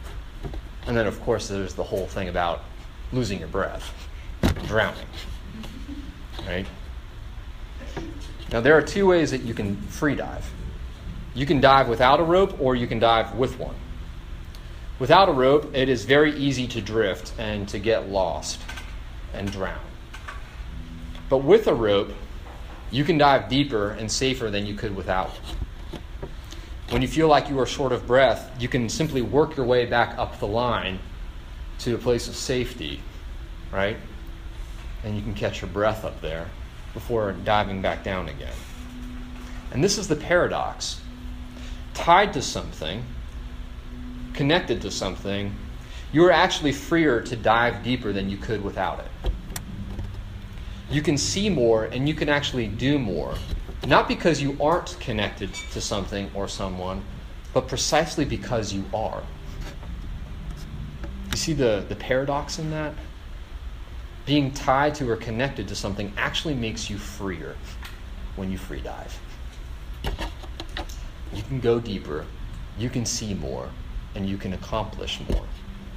And 0.86 0.96
then, 0.96 1.08
of 1.08 1.22
course, 1.22 1.48
there's 1.48 1.74
the 1.74 1.84
whole 1.84 2.08
thing 2.08 2.30
about 2.30 2.64
losing 3.12 3.40
your 3.40 3.48
breath, 3.48 3.94
drowning. 4.66 5.08
Right? 6.46 6.66
Now, 8.52 8.62
there 8.62 8.78
are 8.78 8.82
two 8.82 9.08
ways 9.08 9.32
that 9.32 9.42
you 9.42 9.54
can 9.54 9.76
free 9.76 10.16
dive. 10.16 10.50
You 11.38 11.46
can 11.46 11.62
dive 11.62 11.88
without 11.88 12.20
a 12.20 12.24
rope, 12.24 12.60
or 12.60 12.76
you 12.76 12.88
can 12.88 12.98
dive 12.98 13.36
with 13.36 13.60
one. 13.60 13.76
Without 14.98 15.30
a 15.30 15.32
rope, 15.32 15.70
it 15.76 15.88
is 15.88 16.04
very 16.04 16.36
easy 16.36 16.68
to 16.70 16.82
drift 16.82 17.32
and 17.38 17.70
to 17.70 17.78
get 17.78 18.10
lost 18.10 18.60
and 19.36 19.52
drown. 19.52 19.78
But 21.30 21.44
with 21.44 21.68
a 21.68 21.76
rope, 21.76 22.12
you 22.90 23.04
can 23.04 23.20
dive 23.20 23.50
deeper 23.50 23.92
and 23.92 24.12
safer 24.12 24.50
than 24.50 24.66
you 24.66 24.74
could 24.74 24.96
without. 24.96 25.30
When 26.90 27.04
you 27.04 27.08
feel 27.08 27.28
like 27.28 27.50
you 27.50 27.60
are 27.60 27.68
short 27.68 27.92
of 27.92 28.08
breath, 28.08 28.50
you 28.60 28.68
can 28.68 28.90
simply 28.90 29.22
work 29.22 29.56
your 29.56 29.68
way 29.68 29.86
back 29.86 30.18
up 30.18 30.40
the 30.40 30.48
line 30.48 30.98
to 31.82 31.94
a 31.94 32.00
place 32.00 32.28
of 32.28 32.36
safety, 32.36 33.00
right? 33.72 33.98
And 35.04 35.16
you 35.16 35.22
can 35.22 35.36
catch 35.36 35.62
your 35.62 35.70
breath 35.70 36.04
up 36.04 36.20
there 36.20 36.50
before 36.96 37.32
diving 37.34 37.84
back 37.84 38.04
down 38.04 38.28
again. 38.28 38.56
And 39.72 39.84
this 39.84 40.00
is 40.00 40.08
the 40.08 40.16
paradox. 40.16 41.02
Tied 41.98 42.32
to 42.34 42.42
something, 42.42 43.04
connected 44.34 44.82
to 44.84 44.92
something, 44.92 45.54
you 46.14 46.24
are 46.26 46.32
actually 46.32 46.72
freer 46.72 47.22
to 47.22 47.36
dive 47.36 47.84
deeper 47.84 48.14
than 48.14 48.30
you 48.30 48.38
could 48.38 48.64
without 48.64 49.00
it. 49.00 49.32
You 50.90 51.02
can 51.02 51.18
see 51.18 51.50
more 51.50 51.86
and 51.86 52.08
you 52.08 52.14
can 52.14 52.30
actually 52.30 52.68
do 52.68 52.98
more 52.98 53.36
not 53.88 54.08
because 54.08 54.42
you 54.42 54.58
aren't 54.60 55.00
connected 55.00 55.54
to 55.72 55.80
something 55.80 56.30
or 56.34 56.48
someone, 56.48 57.04
but 57.54 57.68
precisely 57.68 58.26
because 58.26 58.74
you 58.74 58.84
are. 58.94 59.24
You 61.32 61.38
see 61.38 61.54
the, 61.54 61.86
the 61.88 61.96
paradox 61.96 62.60
in 62.60 62.70
that? 62.72 62.94
Being 64.26 64.52
tied 64.52 64.96
to 64.96 65.10
or 65.10 65.16
connected 65.16 65.68
to 65.70 65.76
something 65.76 66.12
actually 66.18 66.54
makes 66.54 66.90
you 66.90 66.98
freer 66.98 67.56
when 68.36 68.52
you 68.52 68.58
free 68.58 68.82
dive. 68.82 69.18
You 71.34 71.44
can 71.44 71.60
go 71.60 71.80
deeper, 71.80 72.26
you 72.78 72.90
can 72.90 73.06
see 73.06 73.34
more, 73.34 73.70
and 74.16 74.28
you 74.28 74.38
can 74.38 74.54
accomplish 74.54 75.20
more 75.30 75.46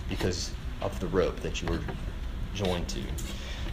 because 0.09 0.53
of 0.81 0.99
the 1.01 1.07
rope 1.09 1.41
that 1.41 1.63
you 1.63 1.69
were 1.69 1.81
joined 2.55 2.89
to. 2.89 3.01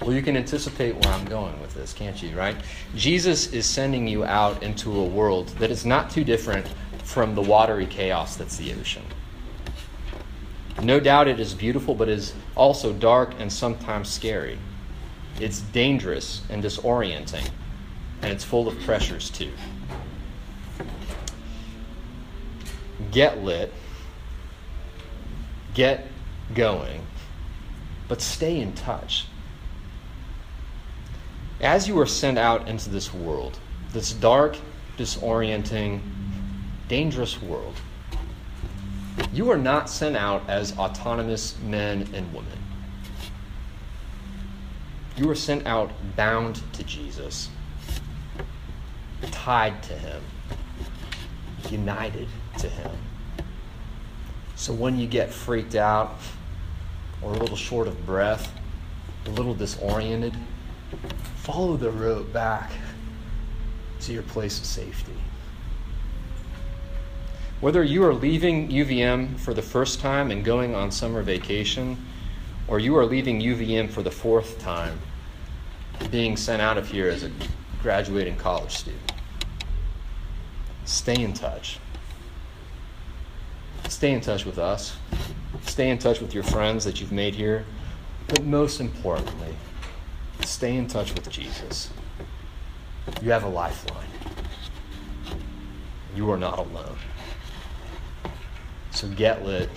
Well, 0.01 0.13
you 0.13 0.21
can 0.21 0.37
anticipate 0.37 0.93
where 0.93 1.13
I'm 1.13 1.25
going 1.25 1.59
with 1.59 1.73
this, 1.73 1.93
can't 1.93 2.21
you, 2.21 2.37
right? 2.37 2.55
Jesus 2.95 3.51
is 3.51 3.65
sending 3.65 4.07
you 4.07 4.23
out 4.23 4.61
into 4.61 4.99
a 4.99 5.05
world 5.05 5.47
that 5.59 5.71
is 5.71 5.85
not 5.85 6.09
too 6.09 6.23
different 6.23 6.67
from 7.03 7.33
the 7.33 7.41
watery 7.41 7.87
chaos 7.87 8.35
that's 8.35 8.57
the 8.57 8.73
ocean. 8.73 9.03
No 10.83 10.99
doubt 10.99 11.27
it 11.27 11.39
is 11.39 11.55
beautiful, 11.55 11.95
but 11.95 12.09
is 12.09 12.33
also 12.55 12.93
dark 12.93 13.33
and 13.39 13.51
sometimes 13.51 14.09
scary. 14.09 14.59
It's 15.39 15.61
dangerous 15.61 16.41
and 16.49 16.63
disorienting, 16.63 17.49
and 18.21 18.31
it's 18.31 18.43
full 18.43 18.67
of 18.67 18.79
pressures 18.81 19.31
too. 19.31 19.51
Get 23.11 23.43
lit, 23.43 23.73
get 25.73 26.07
going, 26.53 27.05
but 28.07 28.21
stay 28.21 28.59
in 28.59 28.73
touch 28.73 29.27
as 31.61 31.87
you 31.87 31.99
are 31.99 32.05
sent 32.05 32.37
out 32.37 32.67
into 32.67 32.89
this 32.89 33.13
world, 33.13 33.59
this 33.91 34.13
dark, 34.13 34.57
disorienting, 34.97 36.01
dangerous 36.87 37.41
world, 37.41 37.75
you 39.33 39.49
are 39.49 39.57
not 39.57 39.89
sent 39.89 40.15
out 40.15 40.47
as 40.47 40.77
autonomous 40.77 41.57
men 41.63 42.07
and 42.13 42.31
women. 42.33 42.59
You 45.15 45.29
are 45.31 45.35
sent 45.35 45.65
out 45.65 45.91
bound 46.15 46.61
to 46.73 46.83
Jesus, 46.83 47.49
tied 49.31 49.81
to 49.83 49.93
Him, 49.93 50.21
united 51.71 52.27
to 52.57 52.69
Him. 52.69 52.91
So 54.55 54.73
when 54.73 54.97
you 54.97 55.07
get 55.07 55.31
freaked 55.31 55.75
out, 55.75 56.17
or 57.21 57.33
a 57.33 57.37
little 57.37 57.55
short 57.55 57.87
of 57.87 58.05
breath, 58.05 58.51
a 59.25 59.29
little 59.29 59.53
disoriented, 59.53 60.33
follow 61.35 61.77
the 61.77 61.91
rope 61.91 62.31
back 62.31 62.71
to 64.01 64.13
your 64.13 64.23
place 64.23 64.59
of 64.59 64.65
safety. 64.65 65.13
Whether 67.59 67.83
you 67.83 68.03
are 68.03 68.13
leaving 68.13 68.69
UVM 68.69 69.39
for 69.39 69.53
the 69.53 69.61
first 69.61 69.99
time 69.99 70.29
and 70.29 70.45
going 70.45 70.75
on 70.75 70.91
summer 70.91 71.23
vacation, 71.23 71.97
or 72.67 72.79
you 72.79 72.95
are 72.97 73.05
leaving 73.05 73.41
UVM 73.41 73.89
for 73.89 74.03
the 74.03 74.11
fourth 74.11 74.59
time, 74.59 74.99
being 76.11 76.37
sent 76.37 76.61
out 76.61 76.77
of 76.77 76.87
here 76.87 77.09
as 77.09 77.23
a 77.23 77.31
graduating 77.81 78.37
college 78.37 78.77
student, 78.77 79.11
stay 80.85 81.21
in 81.21 81.33
touch. 81.33 81.79
Stay 83.89 84.13
in 84.13 84.21
touch 84.21 84.45
with 84.45 84.57
us. 84.57 84.97
Stay 85.63 85.89
in 85.89 85.97
touch 85.97 86.21
with 86.21 86.33
your 86.33 86.43
friends 86.43 86.85
that 86.85 86.99
you've 87.01 87.11
made 87.11 87.35
here. 87.35 87.65
But 88.27 88.43
most 88.43 88.81
importantly, 88.81 89.55
Stay 90.47 90.77
in 90.77 90.87
touch 90.87 91.13
with 91.13 91.29
Jesus. 91.29 91.89
You 93.21 93.31
have 93.31 93.43
a 93.43 93.49
lifeline. 93.49 94.07
You 96.15 96.31
are 96.31 96.37
not 96.37 96.57
alone. 96.57 96.97
So 98.91 99.09
get 99.09 99.43
lit, 99.45 99.69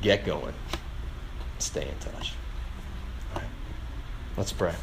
get 0.00 0.24
going, 0.24 0.54
stay 1.58 1.88
in 1.88 1.98
touch. 1.98 2.32
All 3.34 3.42
right. 3.42 3.50
Let's 4.36 4.52
pray. 4.52 4.74